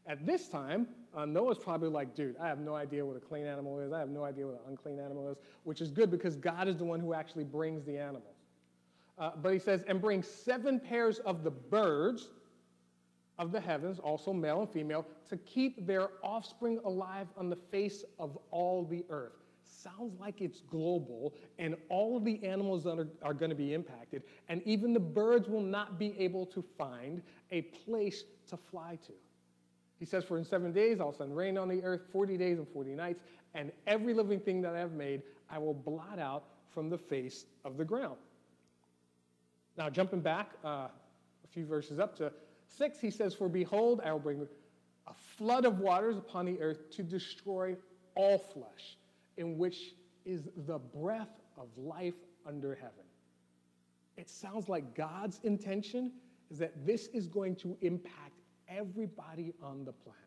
At 0.07 0.25
this 0.25 0.49
time, 0.49 0.87
uh, 1.15 1.27
Noah's 1.27 1.59
probably 1.59 1.89
like, 1.89 2.15
dude, 2.15 2.37
I 2.41 2.47
have 2.47 2.61
no 2.61 2.77
idea 2.77 3.05
what 3.05 3.17
a 3.17 3.21
clean 3.21 3.45
animal 3.45 3.81
is. 3.81 3.93
I 3.93 3.99
have 3.99 4.09
no 4.09 4.25
idea 4.25 4.47
what 4.47 4.55
an 4.55 4.71
unclean 4.71 5.01
animal 5.01 5.31
is, 5.31 5.37
which 5.65 5.81
is 5.81 5.91
good 5.91 6.11
because 6.11 6.37
God 6.37 6.69
is 6.69 6.77
the 6.77 6.85
one 6.85 7.01
who 7.01 7.13
actually 7.13 7.45
brings 7.45 7.85
the 7.85 7.99
animals. 7.99 8.37
Uh, 9.19 9.33
but 9.43 9.53
he 9.53 9.59
says, 9.59 9.83
and 9.89 10.01
bring 10.01 10.23
seven 10.23 10.79
pairs 10.79 11.19
of 11.19 11.43
the 11.43 11.51
birds 11.51 12.29
of 13.39 13.51
the 13.51 13.61
heavens, 13.61 13.99
also 13.99 14.33
male 14.33 14.61
and 14.61 14.71
female, 14.71 15.05
to 15.29 15.37
keep 15.39 15.87
their 15.87 16.11
offspring 16.23 16.79
alive 16.85 17.27
on 17.37 17.51
the 17.51 17.57
face 17.57 18.05
of 18.21 18.39
all 18.53 18.85
the 18.85 19.05
earth. 19.11 19.42
Sounds 19.83 20.19
like 20.21 20.41
it's 20.41 20.61
global, 20.61 21.35
and 21.59 21.77
all 21.89 22.17
of 22.17 22.25
the 22.25 22.43
animals 22.45 22.85
that 22.85 22.99
are, 22.99 23.09
are 23.23 23.35
going 23.35 23.51
to 23.51 23.57
be 23.57 23.75
impacted, 23.75 24.23
and 24.49 24.63
even 24.65 24.93
the 24.93 25.01
birds 25.01 25.49
will 25.49 25.63
not 25.63 25.99
be 25.99 26.15
able 26.19 26.47
to 26.47 26.63
find 26.79 27.23
a 27.51 27.63
place 27.63 28.25
to 28.49 28.57
fly 28.57 28.99
to. 29.07 29.13
He 29.99 30.05
says, 30.05 30.25
For 30.25 30.39
in 30.39 30.45
seven 30.45 30.73
days 30.73 31.01
I'll 31.01 31.13
send 31.13 31.37
rain 31.37 31.59
on 31.59 31.69
the 31.69 31.83
earth, 31.83 32.03
40 32.13 32.37
days 32.37 32.59
and 32.59 32.69
40 32.69 32.91
nights, 32.95 33.21
and 33.55 33.73
every 33.87 34.15
living 34.15 34.41
thing 34.41 34.61
that 34.63 34.75
I 34.75 34.79
have 34.79 34.93
made 34.93 35.23
I 35.51 35.59
will 35.59 35.75
blot 35.75 36.19
out 36.19 36.45
from 36.73 36.89
the 36.89 36.99
face 36.99 37.47
of 37.65 37.77
the 37.77 37.85
ground. 37.85 38.17
Now, 39.77 39.91
jumping 39.91 40.21
back 40.21 40.51
uh, 40.65 40.69
a 40.69 41.49
few 41.51 41.67
verses 41.67 41.99
up 41.99 42.17
to 42.17 42.33
6, 42.77 43.01
he 43.01 43.11
says, 43.11 43.35
For 43.35 43.49
behold, 43.49 44.01
I 44.05 44.13
will 44.13 44.19
bring 44.19 44.47
a 45.07 45.15
flood 45.37 45.65
of 45.65 45.79
waters 45.79 46.17
upon 46.17 46.47
the 46.47 46.61
earth 46.61 46.91
to 46.93 47.03
destroy 47.03 47.77
all 48.15 48.39
flesh, 48.39 48.97
in 49.43 49.59
which 49.59 49.95
is 50.25 50.49
the 50.69 50.79
breath 50.79 51.43
of 51.59 51.67
life 51.77 52.15
under 52.47 52.77
heaven. 52.77 53.05
It 54.17 54.31
sounds 54.31 54.69
like 54.69 54.95
God's 54.95 55.41
intention 55.43 56.13
is 56.49 56.59
that 56.59 56.87
this 56.87 57.09
is 57.09 57.27
going 57.27 57.57
to 57.57 57.77
impact 57.81 58.39
everybody 58.69 59.53
on 59.61 59.85
the 59.85 59.93
planet. 59.93 60.21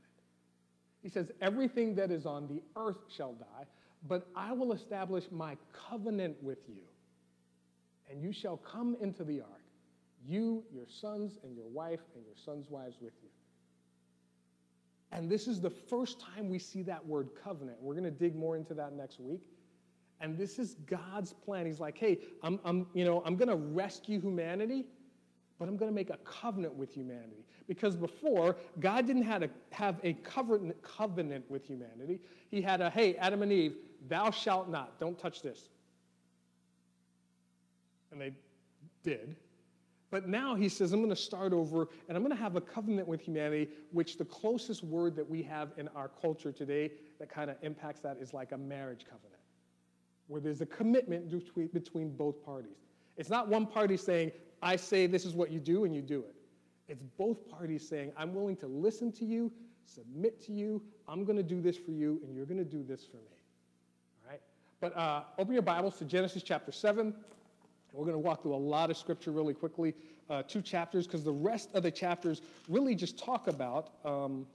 He 1.01 1.07
says, 1.07 1.31
Everything 1.41 1.95
that 1.95 2.11
is 2.11 2.25
on 2.25 2.47
the 2.47 2.61
earth 2.75 2.97
shall 3.15 3.33
die, 3.33 3.65
but 4.05 4.27
I 4.35 4.51
will 4.51 4.73
establish 4.73 5.23
my 5.31 5.55
covenant 5.89 6.35
with 6.43 6.67
you, 6.67 6.83
and 8.11 8.21
you 8.21 8.33
shall 8.33 8.57
come 8.57 8.97
into 8.99 9.23
the 9.23 9.39
ark 9.39 9.61
you, 10.27 10.63
your 10.73 10.87
sons, 10.89 11.37
and 11.43 11.55
your 11.55 11.67
wife, 11.67 11.99
and 12.15 12.25
your 12.25 12.35
sons' 12.43 12.69
wives 12.69 12.97
with 12.99 13.13
you. 13.21 13.29
And 15.15 15.29
this 15.29 15.47
is 15.47 15.61
the 15.61 15.69
first 15.69 16.19
time 16.19 16.49
we 16.49 16.59
see 16.59 16.81
that 16.83 17.03
word 17.05 17.29
covenant. 17.41 17.77
We're 17.81 17.93
going 17.93 18.03
to 18.03 18.11
dig 18.11 18.35
more 18.35 18.57
into 18.57 18.73
that 18.73 18.93
next 18.93 19.17
week. 19.21 19.39
And 20.19 20.37
this 20.37 20.59
is 20.59 20.75
God's 20.87 21.31
plan. 21.31 21.65
He's 21.65 21.79
like, 21.79 21.97
hey, 21.97 22.19
I'm, 22.43 22.59
I'm, 22.65 22.85
you 22.93 23.05
know, 23.05 23.23
I'm 23.25 23.37
going 23.37 23.47
to 23.47 23.55
rescue 23.55 24.19
humanity, 24.19 24.85
but 25.57 25.69
I'm 25.69 25.77
going 25.77 25.89
to 25.89 25.95
make 25.95 26.09
a 26.09 26.17
covenant 26.17 26.75
with 26.75 26.93
humanity. 26.93 27.45
Because 27.65 27.95
before, 27.95 28.57
God 28.81 29.07
didn't 29.07 29.23
have 29.23 29.41
a, 29.41 29.49
have 29.71 30.01
a 30.03 30.13
covenant, 30.13 30.81
covenant 30.83 31.49
with 31.49 31.65
humanity. 31.65 32.19
He 32.51 32.61
had 32.61 32.81
a, 32.81 32.89
hey, 32.89 33.15
Adam 33.15 33.41
and 33.41 33.53
Eve, 33.53 33.77
thou 34.09 34.31
shalt 34.31 34.69
not, 34.69 34.99
don't 34.99 35.17
touch 35.17 35.41
this. 35.41 35.69
And 38.11 38.19
they 38.19 38.33
did. 39.01 39.37
But 40.15 40.29
now 40.29 40.55
he 40.55 40.69
says, 40.69 40.93
I'm 40.93 41.01
going 41.01 41.09
to 41.09 41.15
start 41.21 41.51
over 41.51 41.89
and 42.07 42.15
I'm 42.15 42.23
going 42.23 42.33
to 42.33 42.41
have 42.41 42.55
a 42.55 42.61
covenant 42.61 43.05
with 43.05 43.19
humanity, 43.19 43.67
which 43.91 44.15
the 44.15 44.23
closest 44.23 44.81
word 44.81 45.13
that 45.17 45.29
we 45.29 45.43
have 45.43 45.73
in 45.75 45.89
our 45.89 46.07
culture 46.07 46.53
today 46.53 46.91
that 47.19 47.29
kind 47.29 47.49
of 47.49 47.57
impacts 47.63 47.99
that 47.99 48.15
is 48.21 48.33
like 48.33 48.53
a 48.53 48.57
marriage 48.57 49.03
covenant, 49.03 49.41
where 50.27 50.39
there's 50.39 50.61
a 50.61 50.65
commitment 50.67 51.29
between, 51.73 52.15
both 52.15 52.41
parties. 52.45 52.77
It's 53.17 53.29
not 53.29 53.49
one 53.49 53.65
party 53.65 53.97
saying, 53.97 54.31
I 54.61 54.77
say 54.77 55.05
this 55.05 55.25
is 55.25 55.33
what 55.33 55.51
you 55.51 55.59
do, 55.59 55.83
and 55.83 55.93
you 55.93 56.01
do 56.01 56.19
it. 56.21 56.35
It's 56.87 57.03
both 57.17 57.49
parties 57.49 57.85
saying, 57.85 58.13
I'm 58.15 58.33
willing 58.33 58.55
to 58.55 58.67
listen 58.67 59.11
to 59.11 59.25
you, 59.25 59.51
submit 59.83 60.41
to 60.45 60.53
you, 60.53 60.81
I'm 61.09 61.25
going 61.25 61.35
to 61.35 61.43
do 61.43 61.59
this 61.59 61.75
for 61.75 61.91
you, 61.91 62.21
and 62.23 62.33
you're 62.33 62.45
going 62.45 62.57
to 62.57 62.63
do 62.63 62.85
this 62.87 63.03
for 63.03 63.17
me. 63.17 63.35
All 64.23 64.31
right? 64.31 64.41
But 64.79 64.95
uh, 64.95 65.23
open 65.37 65.51
your 65.51 65.61
Bibles 65.61 65.97
to 65.97 66.05
Genesis 66.05 66.41
chapter 66.41 66.71
7. 66.71 67.13
We're 67.95 68.03
going 68.03 68.15
to 68.15 68.19
walk 68.19 68.41
through 68.41 68.55
a 68.55 68.57
lot 68.57 68.91
of 68.91 68.97
scripture 68.97 69.31
really 69.31 69.53
quickly, 69.53 69.93
uh, 70.29 70.43
two 70.43 70.61
chapters, 70.61 71.07
because 71.07 71.23
the 71.23 71.31
rest 71.31 71.69
of 71.73 71.83
the 71.83 71.91
chapters 71.91 72.41
really 72.67 72.93
just 72.93 73.17
talk 73.17 73.47
about 73.47 73.91
um, 74.03 74.45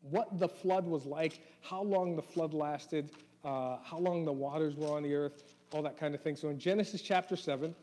what 0.00 0.38
the 0.38 0.48
flood 0.48 0.86
was 0.86 1.04
like, 1.04 1.40
how 1.60 1.82
long 1.82 2.16
the 2.16 2.22
flood 2.22 2.54
lasted, 2.54 3.10
uh, 3.44 3.76
how 3.84 3.98
long 3.98 4.24
the 4.24 4.32
waters 4.32 4.76
were 4.76 4.88
on 4.88 5.02
the 5.02 5.14
earth, 5.14 5.42
all 5.72 5.82
that 5.82 5.98
kind 5.98 6.14
of 6.14 6.22
thing. 6.22 6.36
So 6.36 6.48
in 6.48 6.58
Genesis 6.58 7.02
chapter 7.02 7.36
7, 7.36 7.74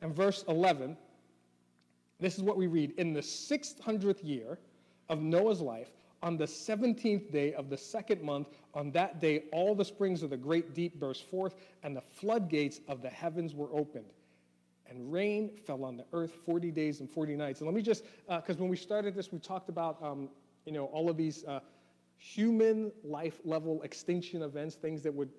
and 0.00 0.14
verse 0.14 0.44
11, 0.48 0.96
this 2.20 2.36
is 2.36 2.42
what 2.42 2.56
we 2.56 2.68
read. 2.68 2.92
In 2.98 3.12
the 3.12 3.20
600th 3.20 4.22
year 4.22 4.58
of 5.08 5.20
Noah's 5.20 5.60
life, 5.60 5.90
on 6.22 6.36
the 6.36 6.44
17th 6.44 7.30
day 7.32 7.52
of 7.54 7.68
the 7.68 7.76
second 7.76 8.22
month, 8.22 8.48
on 8.74 8.90
that 8.92 9.20
day, 9.20 9.44
all 9.52 9.74
the 9.74 9.84
springs 9.84 10.22
of 10.22 10.30
the 10.30 10.36
great 10.36 10.74
deep 10.74 10.98
burst 10.98 11.28
forth, 11.30 11.56
and 11.82 11.96
the 11.96 12.00
floodgates 12.00 12.80
of 12.88 13.02
the 13.02 13.08
heavens 13.08 13.54
were 13.54 13.68
opened. 13.72 14.12
And 14.88 15.12
rain 15.12 15.50
fell 15.66 15.84
on 15.84 15.96
the 15.96 16.04
earth 16.12 16.36
40 16.44 16.70
days 16.70 17.00
and 17.00 17.10
40 17.10 17.36
nights. 17.36 17.60
And 17.60 17.66
let 17.66 17.74
me 17.74 17.82
just, 17.82 18.04
because 18.28 18.56
uh, 18.56 18.60
when 18.60 18.68
we 18.68 18.76
started 18.76 19.14
this, 19.14 19.32
we 19.32 19.38
talked 19.38 19.68
about, 19.68 20.02
um, 20.02 20.28
you 20.66 20.72
know, 20.72 20.86
all 20.86 21.08
of 21.08 21.16
these 21.16 21.44
uh, 21.44 21.60
human 22.18 22.92
life 23.02 23.40
level 23.44 23.82
extinction 23.82 24.42
events, 24.42 24.74
things 24.76 25.02
that 25.02 25.14
would, 25.14 25.30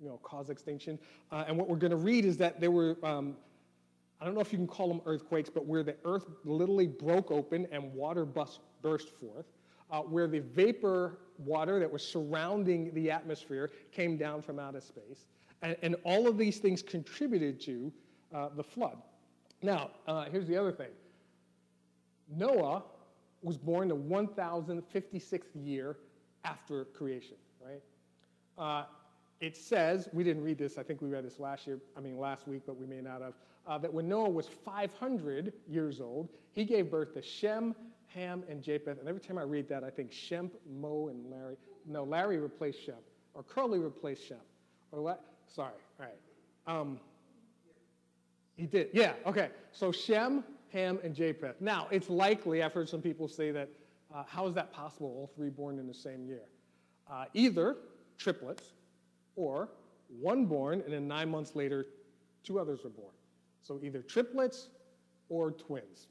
you 0.00 0.08
know, 0.08 0.18
cause 0.22 0.50
extinction. 0.50 0.98
Uh, 1.30 1.44
and 1.46 1.56
what 1.56 1.68
we're 1.68 1.76
going 1.76 1.90
to 1.90 1.96
read 1.96 2.24
is 2.24 2.36
that 2.38 2.60
there 2.60 2.70
were 2.70 2.96
um, 3.02 3.36
I 4.20 4.26
don't 4.26 4.34
know 4.34 4.40
if 4.40 4.52
you 4.52 4.58
can 4.58 4.66
call 4.66 4.88
them 4.88 5.00
earthquakes, 5.06 5.48
but 5.48 5.64
where 5.64 5.82
the 5.82 5.96
earth 6.04 6.26
literally 6.44 6.86
broke 6.86 7.30
open 7.30 7.66
and 7.72 7.92
water 7.94 8.26
bust, 8.26 8.60
burst 8.82 9.08
forth, 9.18 9.46
uh, 9.90 10.00
where 10.00 10.26
the 10.26 10.40
vapor 10.40 11.18
water 11.38 11.78
that 11.78 11.90
was 11.90 12.06
surrounding 12.06 12.92
the 12.94 13.10
atmosphere 13.10 13.70
came 13.92 14.16
down 14.16 14.42
from 14.42 14.58
outer 14.58 14.80
space. 14.80 15.26
And, 15.62 15.76
and 15.82 15.96
all 16.04 16.26
of 16.26 16.38
these 16.38 16.58
things 16.58 16.82
contributed 16.82 17.60
to 17.62 17.92
uh, 18.34 18.48
the 18.56 18.64
flood. 18.64 18.98
Now, 19.62 19.90
uh, 20.06 20.24
here's 20.30 20.46
the 20.46 20.56
other 20.56 20.72
thing 20.72 20.90
Noah 22.34 22.82
was 23.42 23.56
born 23.56 23.88
the 23.88 23.96
1056th 23.96 25.42
year 25.54 25.96
after 26.44 26.84
creation, 26.86 27.36
right? 27.64 27.82
Uh, 28.58 28.84
it 29.40 29.56
says, 29.56 30.08
we 30.12 30.22
didn't 30.22 30.44
read 30.44 30.58
this, 30.58 30.76
I 30.76 30.82
think 30.82 31.00
we 31.00 31.08
read 31.08 31.24
this 31.24 31.40
last 31.40 31.66
year, 31.66 31.78
I 31.96 32.00
mean 32.00 32.18
last 32.18 32.46
week, 32.46 32.62
but 32.66 32.78
we 32.78 32.86
may 32.86 33.00
not 33.00 33.22
have, 33.22 33.32
uh, 33.66 33.78
that 33.78 33.92
when 33.92 34.06
Noah 34.06 34.28
was 34.28 34.46
500 34.46 35.52
years 35.66 36.00
old, 36.00 36.28
he 36.52 36.64
gave 36.64 36.90
birth 36.90 37.14
to 37.14 37.22
Shem, 37.22 37.74
Ham, 38.14 38.44
and 38.48 38.62
Japheth. 38.62 38.98
And 38.98 39.08
every 39.08 39.20
time 39.20 39.38
I 39.38 39.42
read 39.42 39.68
that, 39.68 39.84
I 39.84 39.90
think 39.90 40.10
Shemp, 40.10 40.50
Moe, 40.68 41.08
and 41.08 41.30
Larry. 41.30 41.56
No, 41.86 42.04
Larry 42.04 42.38
replaced 42.38 42.86
Shemp, 42.86 43.02
or 43.34 43.42
Curly 43.42 43.78
replaced 43.78 44.28
Shemp, 44.28 44.44
Or 44.92 45.02
what? 45.02 45.24
Sorry, 45.46 45.72
all 45.98 46.06
right. 46.06 46.80
Um, 46.80 47.00
he 48.56 48.66
did, 48.66 48.88
yeah, 48.92 49.14
okay. 49.26 49.48
So 49.72 49.90
Shem, 49.90 50.44
Ham, 50.72 50.98
and 51.02 51.14
Japheth. 51.14 51.60
Now, 51.60 51.88
it's 51.90 52.10
likely, 52.10 52.62
I've 52.62 52.72
heard 52.72 52.88
some 52.88 53.00
people 53.00 53.28
say 53.28 53.50
that, 53.52 53.68
uh, 54.14 54.24
how 54.26 54.46
is 54.46 54.54
that 54.54 54.72
possible, 54.72 55.06
all 55.06 55.30
three 55.34 55.50
born 55.50 55.78
in 55.78 55.86
the 55.86 55.94
same 55.94 56.26
year? 56.26 56.42
Uh, 57.10 57.24
either 57.34 57.76
triplets, 58.18 58.72
or 59.36 59.70
one 60.20 60.46
born, 60.46 60.82
and 60.84 60.92
then 60.92 61.06
nine 61.06 61.30
months 61.30 61.54
later, 61.54 61.86
two 62.42 62.58
others 62.58 62.80
were 62.84 62.90
born. 62.90 63.14
So 63.62 63.80
either 63.82 64.02
triplets 64.02 64.68
or 65.28 65.52
twins. 65.52 66.08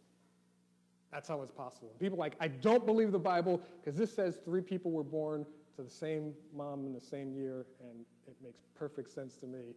That's 1.11 1.27
how 1.27 1.41
it's 1.41 1.51
possible. 1.51 1.91
People 1.99 2.17
like, 2.17 2.35
I 2.39 2.47
don't 2.47 2.85
believe 2.85 3.11
the 3.11 3.19
Bible 3.19 3.61
because 3.79 3.97
this 3.97 4.13
says 4.13 4.39
three 4.45 4.61
people 4.61 4.91
were 4.91 5.03
born 5.03 5.45
to 5.75 5.81
the 5.81 5.89
same 5.89 6.33
mom 6.55 6.85
in 6.85 6.93
the 6.93 7.01
same 7.01 7.33
year, 7.33 7.65
and 7.81 8.05
it 8.27 8.35
makes 8.43 8.61
perfect 8.75 9.11
sense 9.11 9.35
to 9.37 9.47
me 9.47 9.73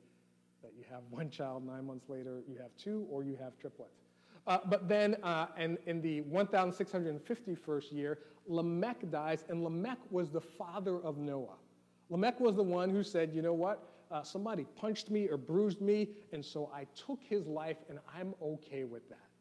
that 0.63 0.73
you 0.77 0.85
have 0.91 1.03
one 1.11 1.31
child 1.31 1.67
nine 1.67 1.87
months 1.87 2.09
later, 2.09 2.43
you 2.49 2.57
have 2.59 2.71
two, 2.77 3.07
or 3.11 3.25
you 3.25 3.37
have 3.41 3.59
triplets. 3.59 4.03
Uh, 4.47 4.59
but 4.67 4.89
then, 4.89 5.17
uh, 5.23 5.47
and 5.57 5.79
in 5.87 6.03
the 6.03 6.21
1651st 6.23 7.93
year, 7.93 8.19
Lamech 8.47 9.11
dies, 9.11 9.45
and 9.49 9.63
Lamech 9.63 9.99
was 10.11 10.31
the 10.31 10.41
father 10.41 10.99
of 10.99 11.17
Noah. 11.17 11.57
Lamech 12.11 12.41
was 12.41 12.57
the 12.57 12.63
one 12.63 12.91
who 12.91 13.03
said, 13.03 13.33
you 13.33 13.41
know 13.43 13.55
what? 13.55 13.89
Uh, 14.11 14.23
somebody 14.23 14.67
punched 14.77 15.11
me 15.11 15.29
or 15.29 15.37
bruised 15.37 15.81
me, 15.81 16.09
and 16.33 16.45
so 16.45 16.71
I 16.75 16.87
took 16.95 17.21
his 17.23 17.47
life, 17.47 17.79
and 17.89 17.99
I'm 18.15 18.35
okay 18.43 18.85
with 18.85 19.09
that. 19.09 19.32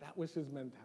That 0.00 0.16
was 0.16 0.32
his 0.32 0.50
mentality. 0.50 0.82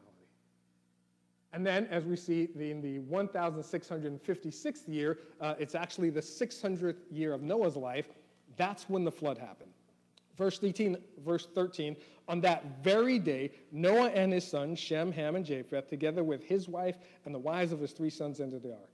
And 1.53 1.65
then, 1.65 1.85
as 1.87 2.05
we 2.05 2.15
see 2.15 2.47
in 2.55 2.81
the 2.81 2.99
1656th 2.99 4.87
year, 4.87 5.19
uh, 5.41 5.55
it's 5.59 5.75
actually 5.75 6.09
the 6.09 6.21
600th 6.21 7.01
year 7.11 7.33
of 7.33 7.41
Noah's 7.41 7.75
life, 7.75 8.07
that's 8.55 8.89
when 8.89 9.03
the 9.03 9.11
flood 9.11 9.37
happened. 9.37 9.71
Verse 10.37 10.59
13, 10.59 10.97
verse 11.25 11.47
13, 11.53 11.97
on 12.29 12.39
that 12.41 12.81
very 12.81 13.19
day, 13.19 13.51
Noah 13.71 14.09
and 14.09 14.31
his 14.31 14.47
sons, 14.47 14.79
Shem, 14.79 15.11
Ham, 15.11 15.35
and 15.35 15.45
Japheth, 15.45 15.89
together 15.89 16.23
with 16.23 16.43
his 16.43 16.69
wife 16.69 16.95
and 17.25 17.35
the 17.35 17.39
wives 17.39 17.73
of 17.73 17.81
his 17.81 17.91
three 17.91 18.09
sons, 18.09 18.39
entered 18.39 18.63
the 18.63 18.71
ark. 18.71 18.89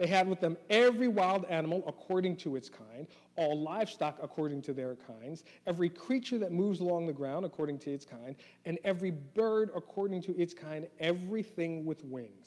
They 0.00 0.06
had 0.06 0.28
with 0.28 0.40
them 0.40 0.56
every 0.70 1.08
wild 1.08 1.44
animal 1.50 1.84
according 1.86 2.36
to 2.36 2.56
its 2.56 2.70
kind, 2.70 3.06
all 3.36 3.60
livestock 3.60 4.18
according 4.22 4.62
to 4.62 4.72
their 4.72 4.96
kinds, 4.96 5.44
every 5.66 5.90
creature 5.90 6.38
that 6.38 6.52
moves 6.52 6.80
along 6.80 7.06
the 7.06 7.12
ground 7.12 7.44
according 7.44 7.80
to 7.80 7.92
its 7.92 8.06
kind, 8.06 8.34
and 8.64 8.78
every 8.82 9.10
bird 9.10 9.68
according 9.76 10.22
to 10.22 10.36
its 10.40 10.54
kind, 10.54 10.86
everything 11.00 11.84
with 11.84 12.02
wings. 12.06 12.46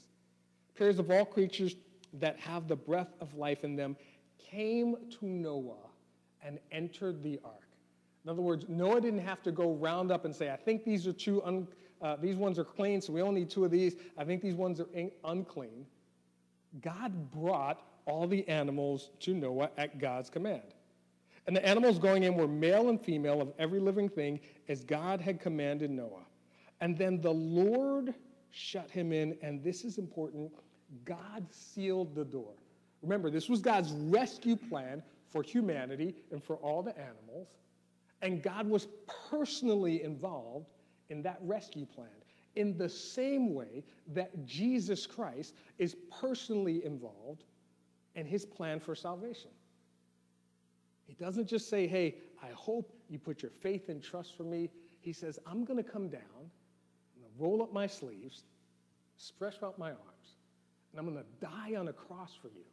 Pairs 0.76 0.98
of 0.98 1.12
all 1.12 1.26
creatures 1.26 1.76
that 2.14 2.40
have 2.40 2.68
the 2.68 2.76
breath 2.76 3.14
of 3.22 3.36
life 3.36 3.64
in 3.64 3.76
them 3.76 3.98
came 4.40 4.96
to 5.20 5.28
Noah 5.28 5.92
and 6.42 6.58
entered 6.72 7.22
the 7.22 7.40
ark. 7.46 7.70
In 8.26 8.32
other 8.32 8.42
words, 8.42 8.66
Noah 8.68 9.00
didn't 9.00 9.20
have 9.20 9.44
to 9.44 9.52
go 9.52 9.74
round 9.74 10.12
up 10.12 10.26
and 10.26 10.36
say, 10.36 10.50
I 10.50 10.56
think 10.56 10.84
these 10.84 11.06
are 11.06 11.14
two, 11.14 11.68
uh, 12.02 12.16
these 12.16 12.36
ones 12.36 12.58
are 12.58 12.64
clean, 12.64 13.00
so 13.00 13.14
we 13.14 13.22
only 13.22 13.42
need 13.42 13.52
two 13.52 13.64
of 13.64 13.70
these. 13.70 13.96
I 14.18 14.24
think 14.24 14.42
these 14.42 14.56
ones 14.56 14.80
are 14.80 14.88
unclean. 15.24 15.86
God 16.82 17.32
brought 17.32 17.82
all 18.06 18.28
the 18.28 18.48
animals 18.48 19.12
to 19.22 19.34
Noah 19.34 19.70
at 19.78 20.00
God's 20.00 20.30
command. 20.30 20.74
And 21.46 21.56
the 21.56 21.66
animals 21.66 22.00
going 22.00 22.24
in 22.24 22.36
were 22.36 22.48
male 22.48 22.90
and 22.90 23.00
female 23.00 23.42
of 23.42 23.54
every 23.60 23.80
living 23.80 24.10
thing 24.10 24.40
as 24.70 24.84
God 24.84 25.20
had 25.20 25.40
commanded 25.40 25.92
Noah. 25.92 26.26
And 26.82 26.98
then 26.98 27.22
the 27.22 27.34
Lord 27.34 28.14
shut 28.52 28.90
him 28.90 29.12
in, 29.12 29.38
and 29.42 29.64
this 29.64 29.84
is 29.84 29.98
important 29.98 30.52
God 31.06 31.46
sealed 31.50 32.14
the 32.14 32.26
door. 32.26 32.54
Remember, 33.02 33.30
this 33.30 33.50
was 33.50 33.62
God's 33.62 33.92
rescue 33.92 34.56
plan 34.56 35.02
for 35.32 35.42
humanity 35.42 36.16
and 36.32 36.42
for 36.42 36.56
all 36.58 36.84
the 36.84 36.98
animals. 36.98 37.48
And 38.22 38.42
God 38.42 38.68
was 38.70 38.88
personally 39.30 40.04
involved 40.04 40.68
in 41.10 41.22
that 41.24 41.40
rescue 41.42 41.86
plan 41.86 42.08
in 42.56 42.78
the 42.78 42.90
same 42.90 43.54
way 43.54 43.84
that 44.14 44.46
Jesus 44.46 45.06
Christ 45.06 45.56
is 45.78 45.96
personally 46.22 46.86
involved 46.86 47.44
in 48.16 48.26
his 48.26 48.46
plan 48.46 48.80
for 48.80 48.96
salvation. 48.96 49.50
He 51.06 51.14
doesn't 51.14 51.48
just 51.48 51.70
say, 51.70 51.88
Hey, 51.88 52.16
I 52.42 52.50
hope 52.54 52.94
you 53.10 53.20
put 53.20 53.42
your 53.42 53.52
faith 53.52 53.90
and 53.90 54.02
trust 54.02 54.36
for 54.36 54.44
me. 54.44 54.70
He 55.00 55.14
says, 55.14 55.40
I'm 55.46 55.66
going 55.66 55.84
to 55.84 55.90
come 55.90 56.08
down, 56.08 56.22
I'm 56.34 57.22
going 57.22 57.34
to 57.38 57.44
roll 57.44 57.62
up 57.62 57.74
my 57.74 57.88
sleeves, 57.88 58.44
stretch 59.18 59.62
out 59.64 59.78
my 59.78 59.90
arms, 59.90 60.38
and 60.92 61.00
I'm 61.00 61.06
going 61.06 61.18
to 61.24 61.46
die 61.46 61.76
on 61.76 61.88
a 61.88 61.94
cross 61.94 62.34
for 62.42 62.48
you. 62.48 62.64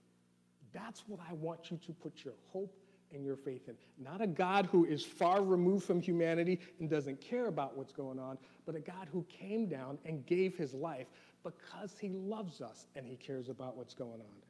That's 0.72 1.04
what 1.08 1.20
I 1.28 1.32
want 1.34 1.70
you 1.70 1.78
to 1.86 1.92
put 1.92 2.24
your 2.24 2.34
hope 2.52 2.72
and 3.12 3.24
your 3.24 3.36
faith 3.36 3.68
in. 3.68 3.74
Not 4.02 4.20
a 4.20 4.26
God 4.26 4.66
who 4.66 4.84
is 4.84 5.04
far 5.04 5.42
removed 5.42 5.84
from 5.84 6.00
humanity 6.00 6.60
and 6.78 6.88
doesn't 6.88 7.20
care 7.20 7.46
about 7.46 7.76
what's 7.76 7.92
going 7.92 8.18
on, 8.18 8.38
but 8.66 8.74
a 8.74 8.80
God 8.80 9.08
who 9.12 9.24
came 9.28 9.66
down 9.66 9.98
and 10.04 10.24
gave 10.26 10.56
his 10.56 10.74
life 10.74 11.06
because 11.42 11.96
he 11.98 12.10
loves 12.10 12.60
us 12.60 12.86
and 12.96 13.06
he 13.06 13.16
cares 13.16 13.48
about 13.48 13.76
what's 13.76 13.94
going 13.94 14.20
on. 14.20 14.40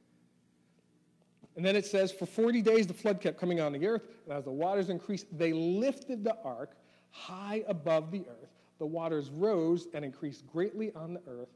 And 1.57 1.64
then 1.64 1.77
it 1.77 1.87
says, 1.87 2.12
For 2.12 2.27
40 2.27 2.62
days 2.62 2.87
the 2.87 2.94
flood 2.94 3.20
kept 3.20 3.38
coming 3.38 3.61
on 3.61 3.73
the 3.73 3.87
earth, 3.87 4.03
and 4.25 4.37
as 4.37 4.44
the 4.44 4.53
waters 4.53 4.88
increased, 4.88 5.27
they 5.37 5.53
lifted 5.53 6.23
the 6.25 6.37
ark 6.44 6.77
high 7.11 7.64
above 7.66 8.11
the 8.11 8.25
earth. 8.29 8.51
the 8.79 8.87
waters 8.87 9.29
rose 9.29 9.88
and 9.92 10.07
increased 10.07 10.46
greatly 10.46 10.90
on 10.94 11.12
the 11.12 11.20
earth, 11.27 11.51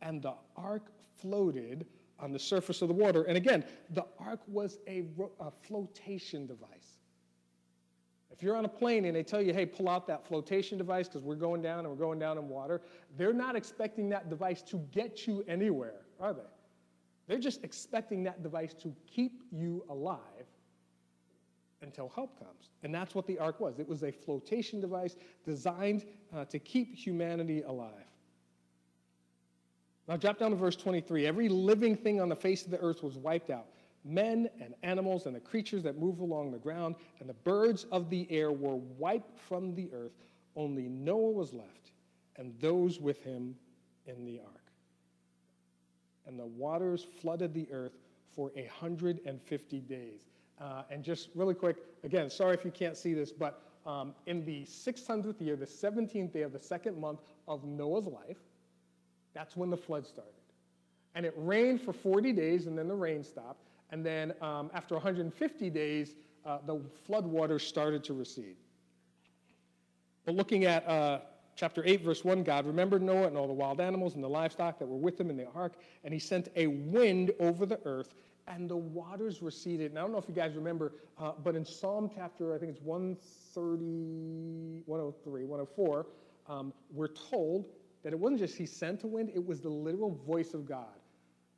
and 0.00 0.22
the 0.22 0.32
ark 0.56 0.90
floated 1.18 1.84
on 2.20 2.32
the 2.32 2.38
surface 2.38 2.82
of 2.82 2.88
the 2.88 2.94
water. 2.94 3.22
And 3.24 3.36
again, 3.36 3.64
the 3.90 4.04
ark 4.18 4.40
was 4.46 4.78
a, 4.86 5.04
a 5.40 5.50
flotation 5.62 6.46
device. 6.46 6.98
If 8.30 8.42
you're 8.42 8.56
on 8.56 8.64
a 8.64 8.68
plane 8.68 9.04
and 9.04 9.14
they 9.14 9.22
tell 9.22 9.42
you, 9.42 9.52
hey, 9.52 9.66
pull 9.66 9.88
out 9.88 10.06
that 10.06 10.26
flotation 10.26 10.78
device 10.78 11.08
because 11.08 11.22
we're 11.22 11.34
going 11.34 11.60
down 11.60 11.80
and 11.80 11.88
we're 11.88 11.94
going 11.96 12.18
down 12.18 12.38
in 12.38 12.48
water, 12.48 12.80
they're 13.18 13.32
not 13.34 13.56
expecting 13.56 14.08
that 14.10 14.30
device 14.30 14.62
to 14.62 14.78
get 14.92 15.26
you 15.26 15.44
anywhere, 15.46 16.06
are 16.18 16.32
they? 16.32 16.40
They're 17.26 17.38
just 17.38 17.62
expecting 17.64 18.22
that 18.24 18.42
device 18.42 18.72
to 18.74 18.94
keep 19.06 19.42
you 19.52 19.84
alive 19.88 20.18
until 21.82 22.08
help 22.08 22.38
comes. 22.38 22.70
And 22.82 22.94
that's 22.94 23.14
what 23.14 23.26
the 23.26 23.38
ark 23.38 23.60
was. 23.60 23.78
It 23.78 23.88
was 23.88 24.02
a 24.02 24.10
flotation 24.10 24.80
device 24.80 25.16
designed 25.44 26.06
uh, 26.34 26.44
to 26.46 26.58
keep 26.58 26.94
humanity 26.94 27.62
alive. 27.62 28.09
Now, 30.10 30.16
drop 30.16 30.40
down 30.40 30.50
to 30.50 30.56
verse 30.56 30.74
23. 30.74 31.24
Every 31.24 31.48
living 31.48 31.96
thing 31.96 32.20
on 32.20 32.28
the 32.28 32.34
face 32.34 32.64
of 32.64 32.72
the 32.72 32.80
earth 32.80 33.00
was 33.04 33.16
wiped 33.16 33.48
out 33.48 33.66
men 34.04 34.48
and 34.60 34.74
animals 34.82 35.26
and 35.26 35.36
the 35.36 35.40
creatures 35.40 35.84
that 35.84 35.98
move 35.98 36.18
along 36.18 36.50
the 36.50 36.58
ground, 36.58 36.96
and 37.20 37.28
the 37.28 37.34
birds 37.34 37.84
of 37.92 38.10
the 38.10 38.26
air 38.28 38.50
were 38.50 38.76
wiped 38.98 39.38
from 39.38 39.72
the 39.76 39.88
earth. 39.92 40.10
Only 40.56 40.88
Noah 40.88 41.30
was 41.30 41.52
left, 41.52 41.92
and 42.36 42.52
those 42.60 42.98
with 42.98 43.22
him 43.22 43.54
in 44.06 44.24
the 44.24 44.40
ark. 44.40 44.72
And 46.26 46.36
the 46.36 46.46
waters 46.46 47.06
flooded 47.20 47.54
the 47.54 47.68
earth 47.70 47.98
for 48.34 48.50
150 48.54 49.80
days. 49.80 50.26
Uh, 50.60 50.82
and 50.90 51.04
just 51.04 51.28
really 51.36 51.54
quick, 51.54 51.76
again, 52.02 52.30
sorry 52.30 52.54
if 52.54 52.64
you 52.64 52.72
can't 52.72 52.96
see 52.96 53.14
this, 53.14 53.30
but 53.30 53.62
um, 53.86 54.14
in 54.26 54.44
the 54.44 54.62
600th 54.62 55.40
year, 55.40 55.56
the 55.56 55.66
17th 55.66 56.32
day 56.32 56.42
of 56.42 56.52
the 56.52 56.58
second 56.58 56.98
month 56.98 57.20
of 57.46 57.64
Noah's 57.64 58.06
life, 58.06 58.38
that's 59.34 59.56
when 59.56 59.70
the 59.70 59.76
flood 59.76 60.06
started. 60.06 60.32
And 61.14 61.26
it 61.26 61.34
rained 61.36 61.80
for 61.80 61.92
40 61.92 62.32
days, 62.32 62.66
and 62.66 62.78
then 62.78 62.88
the 62.88 62.94
rain 62.94 63.24
stopped. 63.24 63.64
And 63.90 64.06
then 64.06 64.32
um, 64.40 64.70
after 64.74 64.94
150 64.94 65.70
days, 65.70 66.14
uh, 66.46 66.58
the 66.66 66.80
flood 67.06 67.26
waters 67.26 67.66
started 67.66 68.04
to 68.04 68.14
recede. 68.14 68.56
But 70.24 70.34
looking 70.34 70.64
at 70.64 70.88
uh, 70.88 71.20
chapter 71.56 71.82
8, 71.84 72.02
verse 72.02 72.24
1, 72.24 72.44
God 72.44 72.66
remembered 72.66 73.02
Noah 73.02 73.26
and 73.26 73.36
all 73.36 73.46
the 73.46 73.52
wild 73.52 73.80
animals 73.80 74.14
and 74.14 74.22
the 74.22 74.28
livestock 74.28 74.78
that 74.78 74.86
were 74.86 74.96
with 74.96 75.20
him 75.20 75.30
in 75.30 75.36
the 75.36 75.48
ark, 75.54 75.74
and 76.04 76.14
he 76.14 76.20
sent 76.20 76.48
a 76.56 76.68
wind 76.68 77.32
over 77.40 77.66
the 77.66 77.80
earth, 77.84 78.14
and 78.46 78.68
the 78.68 78.76
waters 78.76 79.42
receded. 79.42 79.90
And 79.90 79.98
I 79.98 80.02
don't 80.02 80.12
know 80.12 80.18
if 80.18 80.28
you 80.28 80.34
guys 80.34 80.54
remember, 80.54 80.92
uh, 81.18 81.32
but 81.42 81.56
in 81.56 81.64
Psalm 81.64 82.10
chapter, 82.14 82.54
I 82.54 82.58
think 82.58 82.72
it's 82.72 82.82
130, 82.82 84.82
103, 84.86 85.44
104, 85.44 86.06
um, 86.48 86.72
we're 86.92 87.08
told 87.08 87.66
that 88.02 88.12
it 88.12 88.18
wasn't 88.18 88.40
just 88.40 88.56
he 88.56 88.66
sent 88.66 89.04
a 89.04 89.06
wind, 89.06 89.30
it 89.34 89.44
was 89.44 89.60
the 89.60 89.68
literal 89.68 90.14
voice 90.26 90.54
of 90.54 90.66
God. 90.66 90.86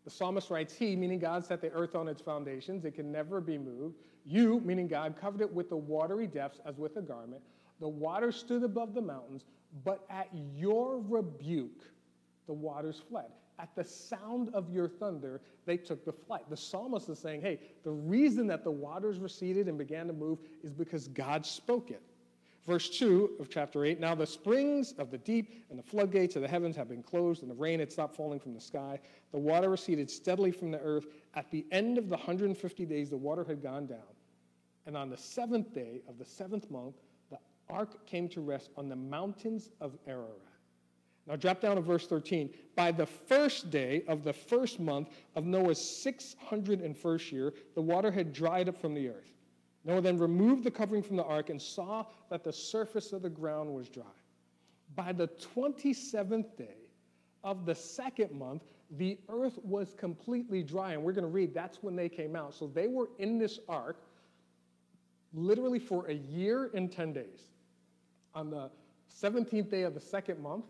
The 0.04 0.10
psalmist 0.10 0.50
writes, 0.50 0.74
He, 0.74 0.96
meaning 0.96 1.18
God, 1.18 1.44
set 1.44 1.60
the 1.60 1.70
earth 1.70 1.94
on 1.94 2.08
its 2.08 2.20
foundations. 2.20 2.84
It 2.84 2.94
can 2.94 3.12
never 3.12 3.40
be 3.40 3.58
moved. 3.58 3.96
You, 4.24 4.60
meaning 4.60 4.88
God, 4.88 5.14
covered 5.20 5.40
it 5.40 5.52
with 5.52 5.68
the 5.68 5.76
watery 5.76 6.26
depths 6.26 6.60
as 6.66 6.78
with 6.78 6.96
a 6.96 7.02
garment. 7.02 7.42
The 7.80 7.88
waters 7.88 8.36
stood 8.36 8.62
above 8.62 8.94
the 8.94 9.00
mountains, 9.00 9.44
but 9.84 10.04
at 10.10 10.28
your 10.56 11.00
rebuke, 11.08 11.84
the 12.46 12.52
waters 12.52 13.00
fled. 13.08 13.30
At 13.58 13.74
the 13.76 13.84
sound 13.84 14.50
of 14.54 14.70
your 14.70 14.88
thunder, 14.88 15.40
they 15.66 15.76
took 15.76 16.04
the 16.04 16.12
flight. 16.12 16.48
The 16.50 16.56
psalmist 16.56 17.08
is 17.08 17.18
saying, 17.18 17.42
hey, 17.42 17.60
the 17.84 17.90
reason 17.90 18.46
that 18.48 18.64
the 18.64 18.70
waters 18.70 19.18
receded 19.18 19.68
and 19.68 19.78
began 19.78 20.06
to 20.08 20.12
move 20.12 20.38
is 20.64 20.72
because 20.72 21.08
God 21.08 21.46
spoke 21.46 21.90
it. 21.90 22.02
Verse 22.66 22.88
2 22.90 23.38
of 23.40 23.50
chapter 23.50 23.84
8 23.84 23.98
Now 23.98 24.14
the 24.14 24.26
springs 24.26 24.92
of 24.98 25.10
the 25.10 25.18
deep 25.18 25.64
and 25.70 25.78
the 25.78 25.82
floodgates 25.82 26.36
of 26.36 26.42
the 26.42 26.48
heavens 26.48 26.76
have 26.76 26.88
been 26.88 27.02
closed, 27.02 27.42
and 27.42 27.50
the 27.50 27.56
rain 27.56 27.80
had 27.80 27.90
stopped 27.90 28.14
falling 28.14 28.38
from 28.38 28.54
the 28.54 28.60
sky. 28.60 29.00
The 29.32 29.38
water 29.38 29.68
receded 29.68 30.08
steadily 30.10 30.52
from 30.52 30.70
the 30.70 30.80
earth. 30.80 31.06
At 31.34 31.50
the 31.50 31.66
end 31.72 31.98
of 31.98 32.08
the 32.08 32.16
150 32.16 32.86
days, 32.86 33.10
the 33.10 33.16
water 33.16 33.44
had 33.44 33.62
gone 33.62 33.86
down. 33.86 33.98
And 34.86 34.96
on 34.96 35.10
the 35.10 35.16
seventh 35.16 35.74
day 35.74 36.02
of 36.08 36.18
the 36.18 36.24
seventh 36.24 36.70
month, 36.70 36.96
the 37.30 37.38
ark 37.68 38.06
came 38.06 38.28
to 38.30 38.40
rest 38.40 38.70
on 38.76 38.88
the 38.88 38.96
mountains 38.96 39.70
of 39.80 39.98
Ararat. 40.06 40.38
Now 41.26 41.36
drop 41.36 41.60
down 41.60 41.76
to 41.76 41.82
verse 41.82 42.06
13. 42.06 42.50
By 42.76 42.92
the 42.92 43.06
first 43.06 43.70
day 43.70 44.04
of 44.08 44.24
the 44.24 44.32
first 44.32 44.80
month 44.80 45.10
of 45.34 45.46
Noah's 45.46 45.78
601st 45.78 47.32
year, 47.32 47.54
the 47.74 47.82
water 47.82 48.10
had 48.10 48.32
dried 48.32 48.68
up 48.68 48.80
from 48.80 48.94
the 48.94 49.08
earth. 49.08 49.32
Noah 49.84 50.00
then 50.00 50.18
removed 50.18 50.64
the 50.64 50.70
covering 50.70 51.02
from 51.02 51.16
the 51.16 51.24
ark 51.24 51.50
and 51.50 51.60
saw 51.60 52.06
that 52.30 52.44
the 52.44 52.52
surface 52.52 53.12
of 53.12 53.22
the 53.22 53.30
ground 53.30 53.72
was 53.72 53.88
dry. 53.88 54.04
By 54.94 55.12
the 55.12 55.28
27th 55.28 56.56
day 56.56 56.76
of 57.42 57.66
the 57.66 57.74
second 57.74 58.32
month, 58.32 58.62
the 58.98 59.18
earth 59.28 59.58
was 59.62 59.94
completely 59.96 60.62
dry. 60.62 60.92
And 60.92 61.02
we're 61.02 61.12
going 61.12 61.24
to 61.24 61.30
read 61.30 61.54
that's 61.54 61.82
when 61.82 61.96
they 61.96 62.08
came 62.08 62.36
out. 62.36 62.54
So 62.54 62.68
they 62.68 62.86
were 62.86 63.08
in 63.18 63.38
this 63.38 63.58
ark 63.68 63.96
literally 65.32 65.78
for 65.78 66.06
a 66.06 66.14
year 66.14 66.70
and 66.74 66.92
10 66.92 67.12
days. 67.14 67.50
On 68.34 68.50
the 68.50 68.70
17th 69.20 69.70
day 69.70 69.82
of 69.82 69.94
the 69.94 70.00
second 70.00 70.40
month, 70.40 70.66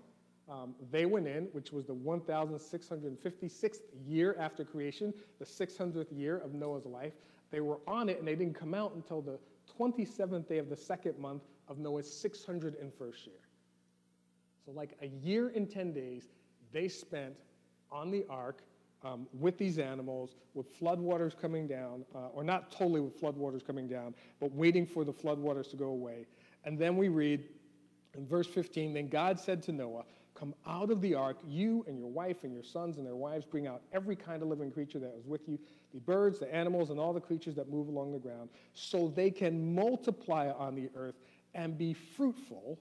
um, 0.48 0.74
they 0.90 1.06
went 1.06 1.26
in, 1.26 1.44
which 1.52 1.72
was 1.72 1.86
the 1.86 1.94
1656th 1.94 3.80
year 4.06 4.36
after 4.38 4.64
creation, 4.64 5.14
the 5.38 5.44
600th 5.44 6.16
year 6.16 6.38
of 6.38 6.52
Noah's 6.52 6.84
life. 6.84 7.12
They 7.52 7.60
were 7.60 7.78
on 7.86 8.08
it 8.08 8.18
and 8.18 8.26
they 8.26 8.34
didn't 8.34 8.58
come 8.58 8.74
out 8.74 8.94
until 8.96 9.20
the 9.20 9.38
27th 9.78 10.48
day 10.48 10.58
of 10.58 10.68
the 10.68 10.76
second 10.76 11.18
month 11.18 11.42
of 11.68 11.78
Noah's 11.78 12.08
601st 12.08 13.26
year. 13.26 13.36
So, 14.64 14.72
like 14.72 14.96
a 15.02 15.06
year 15.06 15.52
and 15.54 15.70
10 15.70 15.92
days, 15.92 16.30
they 16.72 16.88
spent 16.88 17.34
on 17.90 18.10
the 18.10 18.24
ark 18.28 18.62
um, 19.04 19.26
with 19.38 19.58
these 19.58 19.78
animals, 19.78 20.36
with 20.54 20.78
floodwaters 20.78 21.38
coming 21.38 21.66
down, 21.66 22.04
uh, 22.14 22.28
or 22.28 22.44
not 22.44 22.70
totally 22.70 23.00
with 23.00 23.20
floodwaters 23.20 23.64
coming 23.66 23.88
down, 23.88 24.14
but 24.40 24.52
waiting 24.52 24.86
for 24.86 25.04
the 25.04 25.12
floodwaters 25.12 25.68
to 25.70 25.76
go 25.76 25.86
away. 25.86 26.26
And 26.64 26.78
then 26.78 26.96
we 26.96 27.08
read 27.08 27.44
in 28.14 28.26
verse 28.26 28.46
15 28.46 28.94
Then 28.94 29.08
God 29.08 29.38
said 29.38 29.62
to 29.64 29.72
Noah, 29.72 30.04
Come 30.34 30.54
out 30.66 30.90
of 30.90 31.00
the 31.00 31.14
ark, 31.14 31.36
you 31.46 31.84
and 31.86 31.98
your 31.98 32.08
wife 32.08 32.42
and 32.42 32.52
your 32.52 32.62
sons 32.62 32.96
and 32.96 33.06
their 33.06 33.16
wives, 33.16 33.44
bring 33.44 33.66
out 33.66 33.82
every 33.92 34.16
kind 34.16 34.42
of 34.42 34.48
living 34.48 34.70
creature 34.70 34.98
that 34.98 35.14
was 35.14 35.26
with 35.26 35.48
you 35.48 35.58
the 35.92 36.00
birds, 36.00 36.38
the 36.38 36.52
animals, 36.52 36.90
and 36.90 36.98
all 36.98 37.12
the 37.12 37.20
creatures 37.20 37.54
that 37.54 37.68
move 37.68 37.88
along 37.88 38.12
the 38.12 38.18
ground, 38.18 38.48
so 38.72 39.12
they 39.14 39.30
can 39.30 39.74
multiply 39.74 40.50
on 40.50 40.74
the 40.74 40.88
earth 40.96 41.16
and 41.54 41.76
be 41.76 41.92
fruitful 41.92 42.78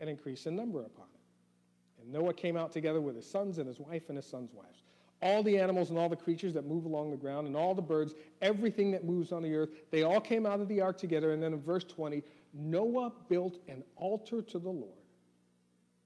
and 0.00 0.10
increase 0.10 0.46
in 0.46 0.56
number 0.56 0.80
upon 0.80 1.06
it. 1.14 2.02
And 2.02 2.12
Noah 2.12 2.34
came 2.34 2.56
out 2.56 2.72
together 2.72 3.00
with 3.00 3.16
his 3.16 3.30
sons 3.30 3.58
and 3.58 3.68
his 3.68 3.78
wife 3.78 4.08
and 4.08 4.16
his 4.16 4.26
sons' 4.26 4.50
wives. 4.52 4.82
All 5.22 5.42
the 5.42 5.58
animals 5.58 5.90
and 5.90 5.98
all 5.98 6.08
the 6.08 6.16
creatures 6.16 6.54
that 6.54 6.66
move 6.66 6.86
along 6.86 7.10
the 7.10 7.16
ground 7.16 7.46
and 7.46 7.54
all 7.54 7.74
the 7.74 7.82
birds, 7.82 8.14
everything 8.40 8.90
that 8.92 9.04
moves 9.04 9.32
on 9.32 9.42
the 9.42 9.54
earth, 9.54 9.68
they 9.90 10.02
all 10.02 10.20
came 10.20 10.46
out 10.46 10.60
of 10.60 10.68
the 10.68 10.80
ark 10.80 10.96
together. 10.96 11.32
And 11.32 11.42
then 11.42 11.52
in 11.52 11.60
verse 11.60 11.84
20, 11.84 12.22
Noah 12.54 13.12
built 13.28 13.58
an 13.68 13.84
altar 13.96 14.40
to 14.42 14.58
the 14.58 14.70
Lord. 14.70 14.99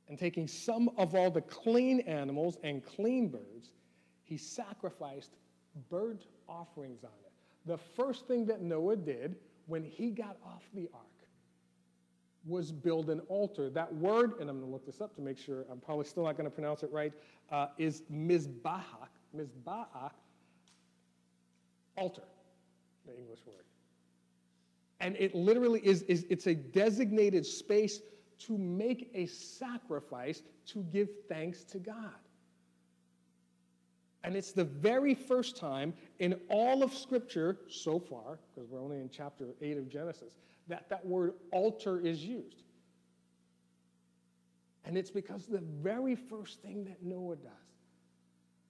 And 0.09 0.19
taking 0.19 0.47
some 0.47 0.90
of 0.99 1.14
all 1.14 1.31
the 1.31 1.40
clean 1.40 2.01
animals 2.01 2.59
and 2.62 2.85
clean 2.85 3.29
birds, 3.29 3.71
he 4.23 4.37
sacrificed 4.37 5.31
burnt 5.90 6.27
offerings 6.49 7.05
on 7.05 7.11
it. 7.25 7.33
The 7.67 7.79
first 7.79 8.27
thing 8.27 8.47
that 8.47 8.61
Noah 8.61 8.97
did 8.97 9.37
when 9.67 9.83
he 9.83 10.11
got 10.11 10.37
off 10.45 10.62
the 10.75 10.88
ark 10.93 11.05
was 12.47 12.71
build 12.71 13.09
an 13.09 13.21
altar. 13.29 13.71
That 13.71 13.93
word, 13.95 14.35
and 14.40 14.51
I'm 14.51 14.59
going 14.59 14.69
to 14.69 14.73
look 14.73 14.85
this 14.85 15.01
up 15.01 15.14
to 15.17 15.23
make 15.23 15.38
sure 15.38 15.64
I'm 15.71 15.81
probably 15.81 16.05
still 16.05 16.25
not 16.25 16.37
going 16.37 16.49
to 16.49 16.55
pronounce 16.55 16.83
it 16.83 16.93
right, 16.93 17.12
uh, 17.51 17.69
is 17.79 18.03
mizbahak, 18.12 19.09
mizbahak, 19.35 20.11
altar, 21.97 22.23
the 23.07 23.17
English 23.17 23.40
word. 23.47 23.64
And 25.01 25.17
it 25.17 25.35
literally 25.35 25.81
is, 25.81 26.03
is 26.03 26.27
it's 26.29 26.47
a 26.47 26.55
designated 26.55 27.47
space 27.47 28.01
to 28.40 28.59
make 28.59 29.11
a 29.14 29.27
sacrifice 29.27 30.42
to 30.66 30.83
give 30.92 31.09
thanks 31.29 31.64
to 31.64 31.79
God. 31.79 32.14
And 34.25 34.35
it's 34.37 34.53
the 34.53 34.64
very 34.64 35.14
first 35.14 35.57
time 35.57 35.92
in 36.18 36.40
all 36.49 36.83
of 36.83 36.94
Scripture 36.94 37.59
so 37.68 37.99
far, 37.99 38.38
because 38.55 38.70
we're 38.70 38.81
only 38.81 38.97
in 38.97 39.11
chapter 39.11 39.49
8 39.61 39.77
of 39.77 39.88
Genesis, 39.88 40.35
that 40.66 40.88
that 40.88 41.05
word 41.05 41.35
altar 41.53 42.01
is 42.01 42.25
used. 42.25 42.62
And 44.87 44.97
it's 44.97 45.11
because 45.11 45.47
the 45.47 45.62
very 45.83 46.14
first 46.14 46.62
thing 46.62 46.85
that 46.85 47.03
Noah 47.03 47.37
does, 47.37 47.53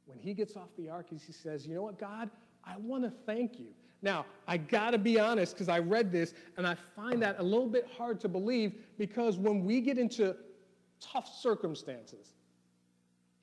when 0.06 0.18
he 0.18 0.34
gets 0.34 0.56
off 0.56 0.68
the 0.76 0.88
ark, 0.88 1.06
is 1.12 1.22
he 1.22 1.32
says, 1.32 1.66
You 1.66 1.74
know 1.76 1.82
what, 1.82 1.98
God? 1.98 2.30
I 2.64 2.76
want 2.78 3.04
to 3.04 3.10
thank 3.10 3.58
you. 3.58 3.68
Now, 4.04 4.26
I 4.46 4.58
got 4.58 4.90
to 4.90 4.98
be 4.98 5.18
honest 5.18 5.54
because 5.54 5.70
I 5.70 5.78
read 5.78 6.12
this 6.12 6.34
and 6.58 6.66
I 6.66 6.76
find 6.94 7.22
that 7.22 7.36
a 7.38 7.42
little 7.42 7.66
bit 7.66 7.88
hard 7.96 8.20
to 8.20 8.28
believe 8.28 8.74
because 8.98 9.38
when 9.38 9.64
we 9.64 9.80
get 9.80 9.96
into 9.96 10.36
tough 11.00 11.34
circumstances, 11.40 12.34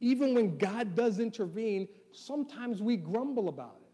even 0.01 0.35
when 0.35 0.59
God 0.59 0.95
does 0.95 1.19
intervene, 1.19 1.87
sometimes 2.11 2.79
we 2.79 2.95
grumble 2.95 3.49
about 3.49 3.77
it. 3.81 3.89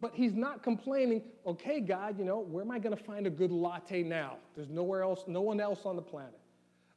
But 0.00 0.14
he's 0.14 0.34
not 0.34 0.62
complaining, 0.62 1.22
okay, 1.44 1.80
God, 1.80 2.16
you 2.16 2.24
know, 2.24 2.38
where 2.38 2.62
am 2.62 2.70
I 2.70 2.78
to 2.96 3.02
find 3.02 3.26
a 3.26 3.30
good 3.30 3.50
latte 3.50 4.04
now? 4.04 4.36
There's 4.54 4.70
nowhere 4.70 5.02
else, 5.02 5.24
no 5.26 5.40
one 5.40 5.60
else 5.60 5.80
on 5.84 5.96
the 5.96 6.02
planet. 6.02 6.38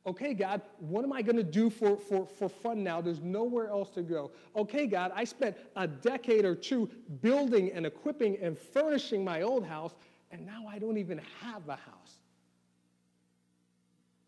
Okay, 0.08 0.34
God, 0.34 0.62
what 0.80 1.04
am 1.04 1.14
I 1.14 1.22
going 1.22 1.36
to 1.36 1.44
do 1.44 1.70
for, 1.70 1.96
for, 1.96 2.26
for 2.26 2.50
fun 2.50 2.84
now? 2.84 3.02
There's 3.02 3.22
nowhere 3.22 3.70
else 3.70 3.92
to 3.92 4.02
go. 4.02 4.32
Okay, 4.56 4.88
God, 4.88 5.12
I 5.14 5.24
spent 5.24 5.56
a 5.76 5.88
decade 5.88 6.44
or 6.44 6.56
two 6.56 6.90
building 7.22 7.72
and 7.72 7.86
equipping 7.86 8.38
and 8.42 8.58
furnishing 8.58 9.24
my 9.24 9.44
old 9.44 9.64
house, 9.64 9.94
and 10.32 10.44
now 10.44 10.66
I 10.68 10.80
don't 10.80 10.98
even 10.98 11.22
have 11.42 11.70
a 11.70 11.76
house. 11.76 12.18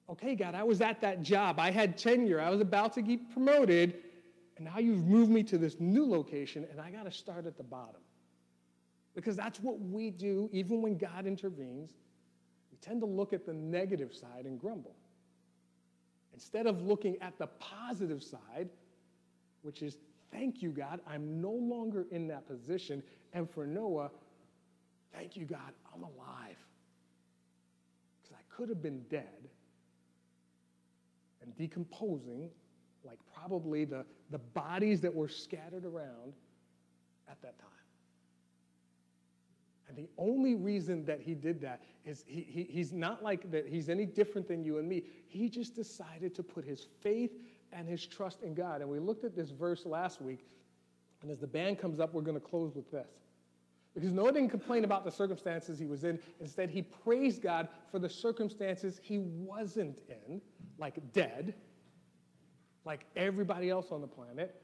Okay, 0.10 0.36
God, 0.36 0.54
I 0.54 0.62
was 0.62 0.80
at 0.80 1.02
that 1.02 1.24
job. 1.24 1.60
I 1.60 1.72
had 1.72 1.98
tenure. 1.98 2.40
I 2.40 2.52
was 2.52 2.62
about 2.62 2.94
to 2.94 3.02
get 3.02 3.32
promoted, 3.34 3.96
and 4.58 4.66
now 4.66 4.78
you've 4.78 5.08
moved 5.08 5.32
me 5.32 5.42
to 5.44 5.58
this 5.58 5.80
new 5.80 6.06
location, 6.06 6.68
and 6.70 6.80
I 6.80 6.92
got 6.92 7.06
to 7.06 7.12
start 7.12 7.48
at 7.48 7.58
the 7.58 7.64
bottom. 7.64 8.02
Because 9.16 9.36
that's 9.36 9.60
what 9.60 9.80
we 9.80 10.12
do, 10.12 10.52
even 10.54 10.84
when 10.84 10.98
God 10.98 11.26
intervenes. 11.26 11.94
We 12.72 12.78
tend 12.78 13.02
to 13.02 13.08
look 13.08 13.34
at 13.34 13.46
the 13.46 13.54
negative 13.54 14.14
side 14.14 14.46
and 14.46 14.60
grumble. 14.60 14.96
Instead 16.34 16.68
of 16.68 16.82
looking 16.82 17.18
at 17.22 17.38
the 17.38 17.48
positive 17.48 18.24
side, 18.24 18.70
which 19.62 19.82
is, 19.82 19.98
thank 20.32 20.62
you, 20.62 20.72
God, 20.72 21.00
I'm 21.08 21.42
no 21.42 21.52
longer 21.52 22.06
in 22.12 22.28
that 22.28 22.48
position. 22.48 23.04
And 23.34 23.50
for 23.50 23.66
Noah, 23.66 24.10
thank 25.14 25.38
you, 25.38 25.46
God, 25.46 25.74
I'm 25.94 26.04
alive. 26.04 26.58
Because 28.22 28.38
I 28.38 28.56
could 28.56 28.70
have 28.70 28.82
been 28.82 29.02
dead 29.10 29.50
and 31.42 31.56
decomposing 31.56 32.50
like 33.06 33.20
probably 33.36 33.86
the, 33.86 34.06
the 34.32 34.38
bodies 34.40 35.02
that 35.02 35.14
were 35.14 35.28
scattered 35.28 35.86
around 35.86 36.34
at 37.30 37.42
that 37.42 37.60
time. 37.60 37.70
And 39.96 40.08
the 40.08 40.10
only 40.18 40.56
reason 40.56 41.06
that 41.06 41.22
he 41.22 41.36
did 41.36 41.62
that 41.62 41.82
is 42.06 42.24
he, 42.28 42.42
he, 42.50 42.64
he's 42.64 42.94
not 42.94 43.24
like 43.24 43.52
that 43.52 43.68
he's 43.68 43.90
any 43.90 44.06
different 44.06 44.48
than 44.48 44.64
you 44.64 44.80
and 44.80 44.88
me. 44.88 45.04
He 45.28 45.50
just 45.50 45.76
decided 45.76 46.34
to 46.36 46.44
put 46.44 46.66
his 46.66 46.88
faith 47.02 47.32
and 47.72 47.88
his 47.88 48.06
trust 48.06 48.42
in 48.42 48.54
God. 48.54 48.82
And 48.82 48.90
we 48.90 49.00
looked 49.00 49.24
at 49.24 49.36
this 49.36 49.52
verse 49.52 49.86
last 49.86 50.22
week. 50.22 50.46
And 51.22 51.32
as 51.32 51.40
the 51.40 51.48
band 51.48 51.80
comes 51.80 52.00
up, 52.00 52.14
we're 52.14 52.22
going 52.22 52.40
to 52.40 52.46
close 52.46 52.76
with 52.76 52.90
this. 52.92 53.08
Because 53.94 54.12
Noah 54.12 54.32
didn't 54.34 54.50
complain 54.50 54.84
about 54.84 55.06
the 55.06 55.12
circumstances 55.12 55.78
he 55.78 55.86
was 55.86 56.04
in. 56.04 56.20
Instead, 56.40 56.72
he 56.72 56.82
praised 56.82 57.44
God 57.44 57.68
for 57.92 58.00
the 58.00 58.10
circumstances 58.10 59.00
he 59.04 59.20
wasn't 59.20 60.00
in, 60.10 60.42
like 60.80 61.00
dead, 61.14 61.54
like 62.84 63.06
everybody 63.16 63.70
else 63.70 63.92
on 63.92 64.02
the 64.02 64.08
planet. 64.08 64.63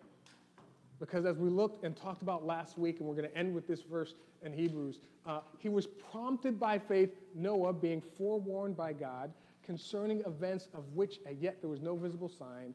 Because 1.00 1.26
as 1.26 1.38
we 1.38 1.50
looked 1.50 1.86
and 1.86 1.96
talked 1.96 2.22
about 2.22 2.46
last 2.46 2.78
week, 2.78 3.00
and 3.00 3.08
we're 3.08 3.16
going 3.16 3.30
to 3.30 3.38
end 3.38 3.56
with 3.56 3.68
this 3.68 3.82
verse 3.82 4.16
in 4.44 4.52
Hebrews, 4.52 5.00
uh, 5.26 5.40
he 5.58 5.70
was 5.70 5.88
prompted 6.12 6.60
by 6.60 6.78
faith, 6.78 7.12
Noah 7.34 7.74
being 7.74 8.02
forewarned 8.18 8.76
by 8.76 8.94
God 8.94 9.32
concerning 9.64 10.22
events 10.26 10.68
of 10.74 10.84
which 10.94 11.20
as 11.26 11.38
yet 11.40 11.62
there 11.62 11.70
was 11.70 11.82
no 11.82 11.96
visible 11.96 12.30
sign. 12.30 12.74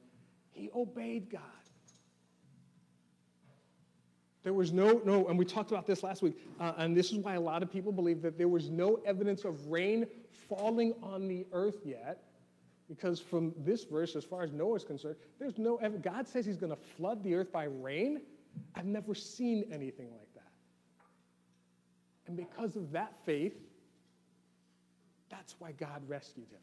He 0.52 0.70
obeyed 0.74 1.28
God. 1.30 1.42
There 4.42 4.52
was 4.52 4.72
no, 4.72 5.00
no, 5.04 5.26
and 5.28 5.38
we 5.38 5.44
talked 5.44 5.70
about 5.70 5.86
this 5.86 6.02
last 6.02 6.22
week, 6.22 6.36
uh, 6.60 6.74
and 6.76 6.96
this 6.96 7.10
is 7.10 7.18
why 7.18 7.34
a 7.34 7.40
lot 7.40 7.62
of 7.62 7.72
people 7.72 7.92
believe 7.92 8.20
that 8.22 8.36
there 8.36 8.48
was 8.48 8.70
no 8.70 9.00
evidence 9.06 9.44
of 9.44 9.66
rain 9.66 10.06
falling 10.48 10.94
on 11.02 11.26
the 11.28 11.46
earth 11.52 11.78
yet 11.84 12.22
because 12.88 13.18
from 13.18 13.54
this 13.58 13.84
verse, 13.84 14.14
as 14.14 14.24
far 14.24 14.42
as 14.42 14.52
Noah 14.52 14.76
is 14.76 14.84
concerned, 14.84 15.16
there's 15.38 15.58
no 15.58 15.78
God 16.02 16.28
says 16.28 16.44
he's 16.44 16.56
going 16.56 16.72
to 16.72 16.82
flood 16.96 17.22
the 17.22 17.34
earth 17.34 17.50
by 17.50 17.64
rain. 17.64 18.20
I've 18.74 18.84
never 18.84 19.14
seen 19.14 19.64
anything 19.72 20.10
like 20.12 20.32
that. 20.34 20.52
And 22.26 22.36
because 22.36 22.76
of 22.76 22.92
that 22.92 23.14
faith, 23.24 23.54
that's 25.30 25.56
why 25.58 25.72
God 25.72 26.02
rescued 26.06 26.50
him. 26.50 26.60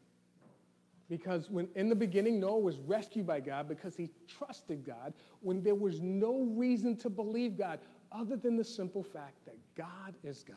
Because 1.08 1.50
when 1.50 1.68
in 1.74 1.88
the 1.88 1.94
beginning 1.94 2.40
Noah 2.40 2.60
was 2.60 2.78
rescued 2.78 3.26
by 3.26 3.40
God 3.40 3.68
because 3.68 3.94
he 3.96 4.08
trusted 4.26 4.86
God, 4.86 5.12
when 5.40 5.62
there 5.62 5.74
was 5.74 6.00
no 6.00 6.44
reason 6.56 6.96
to 6.98 7.10
believe 7.10 7.58
God 7.58 7.80
other 8.12 8.36
than 8.36 8.56
the 8.56 8.64
simple 8.64 9.02
fact 9.02 9.44
that 9.44 9.56
God 9.76 10.14
is 10.24 10.42
God. 10.42 10.56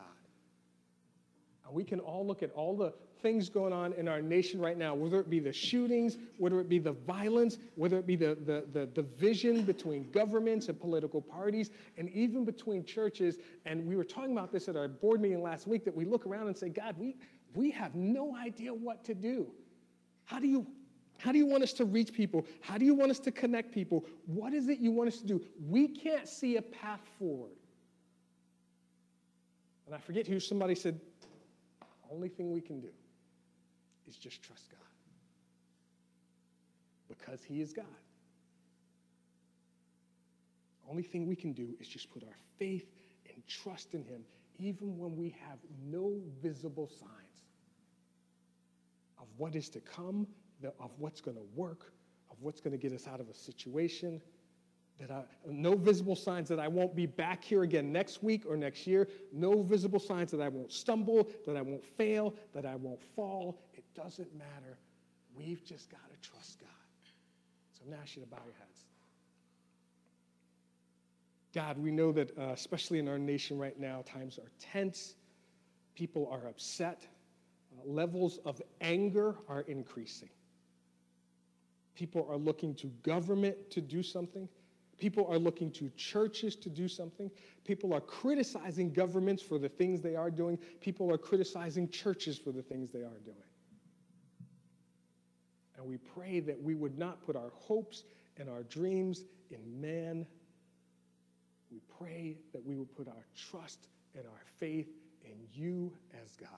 We 1.72 1.84
can 1.84 2.00
all 2.00 2.26
look 2.26 2.44
at 2.44 2.52
all 2.52 2.76
the 2.76 2.94
things 3.22 3.50
going 3.50 3.74
on 3.74 3.94
in 3.94 4.08
our 4.08 4.22
nation 4.22 4.60
right 4.60 4.78
now, 4.78 4.94
whether 4.94 5.20
it 5.20 5.30
be 5.30 5.40
the 5.40 5.52
shootings, 5.52 6.18
whether 6.38 6.60
it 6.60 6.70
be 6.70 6.78
the 6.78 6.92
violence, 6.92 7.58
whether 7.76 7.98
it 7.98 8.06
be 8.06 8.16
the, 8.16 8.38
the, 8.46 8.66
the 8.72 8.86
division 8.88 9.64
between 9.64 10.12
governments 10.12 10.68
and 10.68 10.80
political 10.80 11.22
parties, 11.22 11.72
and 11.98 12.10
even 12.10 12.46
between 12.46 12.86
churches. 12.86 13.38
And 13.66 13.86
we 13.88 13.96
were 13.96 14.04
talking 14.04 14.32
about 14.32 14.52
this 14.52 14.70
at 14.70 14.76
our 14.76 14.88
board 14.88 15.22
meeting 15.22 15.42
last 15.42 15.68
week 15.68 15.86
that 15.86 15.96
we 15.96 16.06
look 16.06 16.28
around 16.28 16.48
and 16.48 16.58
say, 16.58 16.70
God, 16.70 16.96
we, 17.00 17.16
we 17.56 17.72
have 17.72 17.96
no 17.96 18.36
idea 18.36 18.74
what 18.74 19.04
to 19.06 19.16
do. 19.16 19.48
How 20.26 20.40
do 20.40 20.48
you 20.48 20.68
how 21.18 21.32
do 21.32 21.38
you 21.38 21.46
want 21.46 21.64
us 21.64 21.72
to 21.74 21.86
reach 21.86 22.12
people? 22.12 22.46
How 22.60 22.78
do 22.78 22.84
you 22.84 22.94
want 22.94 23.10
us 23.10 23.20
to 23.20 23.32
connect 23.32 23.72
people? 23.72 24.06
What 24.26 24.54
is 24.54 24.68
it 24.68 24.80
you 24.80 24.92
want 24.92 25.08
us 25.08 25.20
to 25.20 25.26
do? 25.26 25.42
We 25.66 25.88
can't 25.88 26.28
see 26.28 26.58
a 26.58 26.62
path 26.62 27.00
forward. 27.18 27.54
And 29.86 29.96
I 29.96 29.98
forget 30.00 30.28
who 30.28 30.40
somebody 30.40 30.76
said, 30.76 31.00
only 32.16 32.30
thing 32.30 32.52
we 32.52 32.62
can 32.62 32.80
do 32.80 32.90
is 34.08 34.16
just 34.16 34.42
trust 34.42 34.70
God. 34.70 34.80
Because 37.08 37.44
He 37.44 37.62
is 37.62 37.74
God. 37.74 37.86
Only 40.90 41.04
thing 41.04 41.28
we 41.28 41.36
can 41.36 41.54
do 41.54 41.76
is 41.80 41.88
just 41.88 42.12
put 42.12 42.24
our 42.24 42.38
faith 42.58 42.88
and 43.34 43.46
trust 43.48 43.94
in 43.94 44.04
Him, 44.04 44.22
even 44.60 44.98
when 44.98 45.16
we 45.16 45.36
have 45.48 45.58
no 45.84 46.14
visible 46.42 46.88
signs 46.88 47.12
of 49.20 49.28
what 49.38 49.56
is 49.56 49.70
to 49.70 49.80
come, 49.80 50.28
of 50.80 50.92
what's 50.98 51.22
going 51.22 51.38
to 51.38 51.46
work, 51.56 51.92
of 52.32 52.38
what's 52.40 52.62
going 52.62 52.72
to 52.72 52.78
get 52.78 52.94
us 52.94 53.08
out 53.08 53.20
of 53.20 53.30
a 53.30 53.34
situation 53.34 54.22
that 55.00 55.12
I, 55.12 55.24
no 55.46 55.76
visible 55.76 56.16
signs 56.16 56.48
that 56.50 56.60
I 56.60 56.68
won't 56.68 56.96
be 56.96 57.06
back 57.06 57.44
here 57.44 57.64
again 57.64 57.92
next 57.92 58.24
week 58.24 58.44
or 58.48 58.56
next 58.56 58.88
year. 58.88 59.10
No 59.34 59.62
visible 59.62 60.00
signs 60.00 60.32
that 60.32 60.42
I 60.42 60.48
won't 60.48 60.72
stumble, 60.72 61.28
that 61.46 61.58
I 61.58 61.62
won't 61.62 61.84
fail, 61.84 62.34
that 62.54 62.66
I 62.66 62.76
won't 62.76 63.02
fall. 63.16 63.60
It 63.74 63.84
doesn't 63.94 64.34
matter. 64.38 64.78
We've 65.36 65.64
just 65.66 65.90
got 65.90 66.10
to 66.10 66.30
trust 66.30 66.60
God. 66.60 66.70
So 67.74 67.90
now 67.90 67.98
I 68.02 68.06
should 68.06 68.22
you 68.22 68.28
bow 68.28 68.38
your 68.46 68.56
heads. 68.58 68.86
God, 71.54 71.78
we 71.78 71.92
know 71.92 72.12
that, 72.12 72.38
uh, 72.38 72.52
especially 72.52 73.00
in 73.00 73.08
our 73.08 73.18
nation 73.18 73.58
right 73.58 73.80
now, 73.80 74.04
times 74.06 74.38
are 74.38 74.52
tense. 74.60 75.16
People 75.96 76.28
are 76.32 76.48
upset. 76.48 77.06
Uh, 77.78 77.90
levels 77.90 78.40
of 78.46 78.62
anger 78.82 79.36
are 79.48 79.62
increasing. 79.62 80.30
People 81.96 82.28
are 82.30 82.38
looking 82.38 82.76
to 82.76 82.88
government 83.04 83.56
to 83.72 83.80
do 83.80 84.04
something. 84.04 84.50
People 84.98 85.28
are 85.30 85.38
looking 85.38 85.72
to 85.72 85.90
churches 85.98 86.56
to 86.56 86.70
do 86.70 86.88
something. 86.88 87.30
People 87.66 87.94
are 87.94 88.00
criticizing 88.00 88.94
governments 88.94 89.44
for 89.44 89.60
the 89.60 89.68
things 89.68 90.02
they 90.02 90.16
are 90.16 90.32
doing. 90.32 90.58
People 90.80 91.12
are 91.12 91.18
criticizing 91.18 91.90
churches 91.90 92.38
for 92.38 92.52
the 92.52 92.62
things 92.62 92.92
they 92.92 93.00
are 93.00 93.20
doing. 93.26 93.38
And 95.78 95.86
we 95.86 95.98
pray 95.98 96.40
that 96.40 96.62
we 96.62 96.76
would 96.76 96.98
not 96.98 97.26
put 97.26 97.36
our 97.36 97.52
hopes 97.54 98.04
and 98.38 98.50
our 98.50 98.64
dreams 98.64 99.24
in 99.52 99.82
man. 99.82 100.26
We 101.70 101.82
pray 102.00 102.38
that 102.54 102.66
we 102.66 102.76
would 102.78 102.96
put 102.96 103.10
our 103.10 103.26
trust 103.50 103.88
and 104.16 104.26
our 104.26 104.44
faith 104.60 104.88
in 105.26 105.36
you 105.54 105.92
as 106.24 106.36
God. 106.38 106.50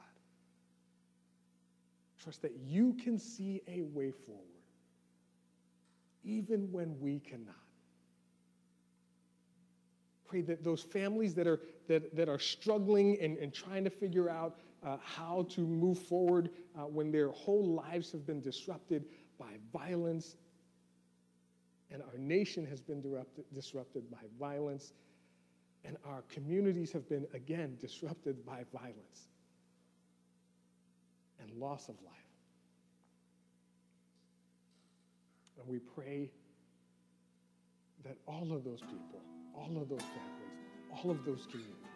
Trust 2.21 2.43
that 2.43 2.55
you 2.63 2.93
can 2.93 3.17
see 3.17 3.61
a 3.67 3.81
way 3.81 4.11
forward, 4.11 4.43
even 6.23 6.71
when 6.71 6.99
we 6.99 7.19
cannot 7.19 7.55
pray 10.27 10.41
that 10.41 10.63
those 10.63 10.83
families 10.83 11.33
that 11.35 11.47
are, 11.47 11.59
that, 11.87 12.15
that 12.15 12.29
are 12.29 12.39
struggling 12.39 13.17
and, 13.21 13.37
and 13.37 13.53
trying 13.53 13.83
to 13.83 13.89
figure 13.89 14.29
out 14.29 14.57
uh, 14.85 14.97
how 15.03 15.45
to 15.49 15.61
move 15.61 15.97
forward 15.97 16.49
uh, 16.77 16.81
when 16.81 17.11
their 17.11 17.29
whole 17.29 17.65
lives 17.65 18.11
have 18.11 18.25
been 18.25 18.41
disrupted 18.41 19.05
by 19.39 19.53
violence, 19.73 20.35
and 21.91 22.01
our 22.01 22.17
nation 22.17 22.65
has 22.65 22.81
been 22.81 23.01
disrupted, 23.01 23.45
disrupted 23.53 24.09
by 24.11 24.17
violence, 24.39 24.93
and 25.85 25.97
our 26.05 26.23
communities 26.29 26.91
have 26.91 27.07
been, 27.07 27.25
again, 27.33 27.77
disrupted 27.79 28.45
by 28.45 28.63
violence 28.73 29.29
and 31.39 31.51
loss 31.59 31.87
of 31.87 31.95
life. 32.05 32.13
And 35.59 35.67
we 35.67 35.79
pray 35.79 36.29
that 38.03 38.17
all 38.27 38.53
of 38.53 38.63
those 38.63 38.81
people 38.81 39.21
all 39.57 39.81
of 39.81 39.89
those 39.89 40.01
families, 40.01 40.57
all 40.91 41.11
of 41.11 41.25
those 41.25 41.47
communities 41.51 41.87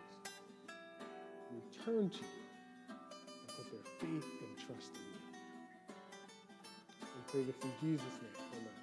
turn 1.85 2.09
to 2.09 2.17
you 2.17 2.41
and 2.89 3.47
put 3.47 3.71
their 3.71 3.85
faith 3.99 4.29
and 4.41 4.57
trust 4.57 4.91
in 4.95 5.01
you. 5.01 5.95
We 6.99 7.21
pray 7.27 7.43
this 7.43 7.55
in 7.63 7.71
Jesus' 7.81 8.21
name. 8.21 8.80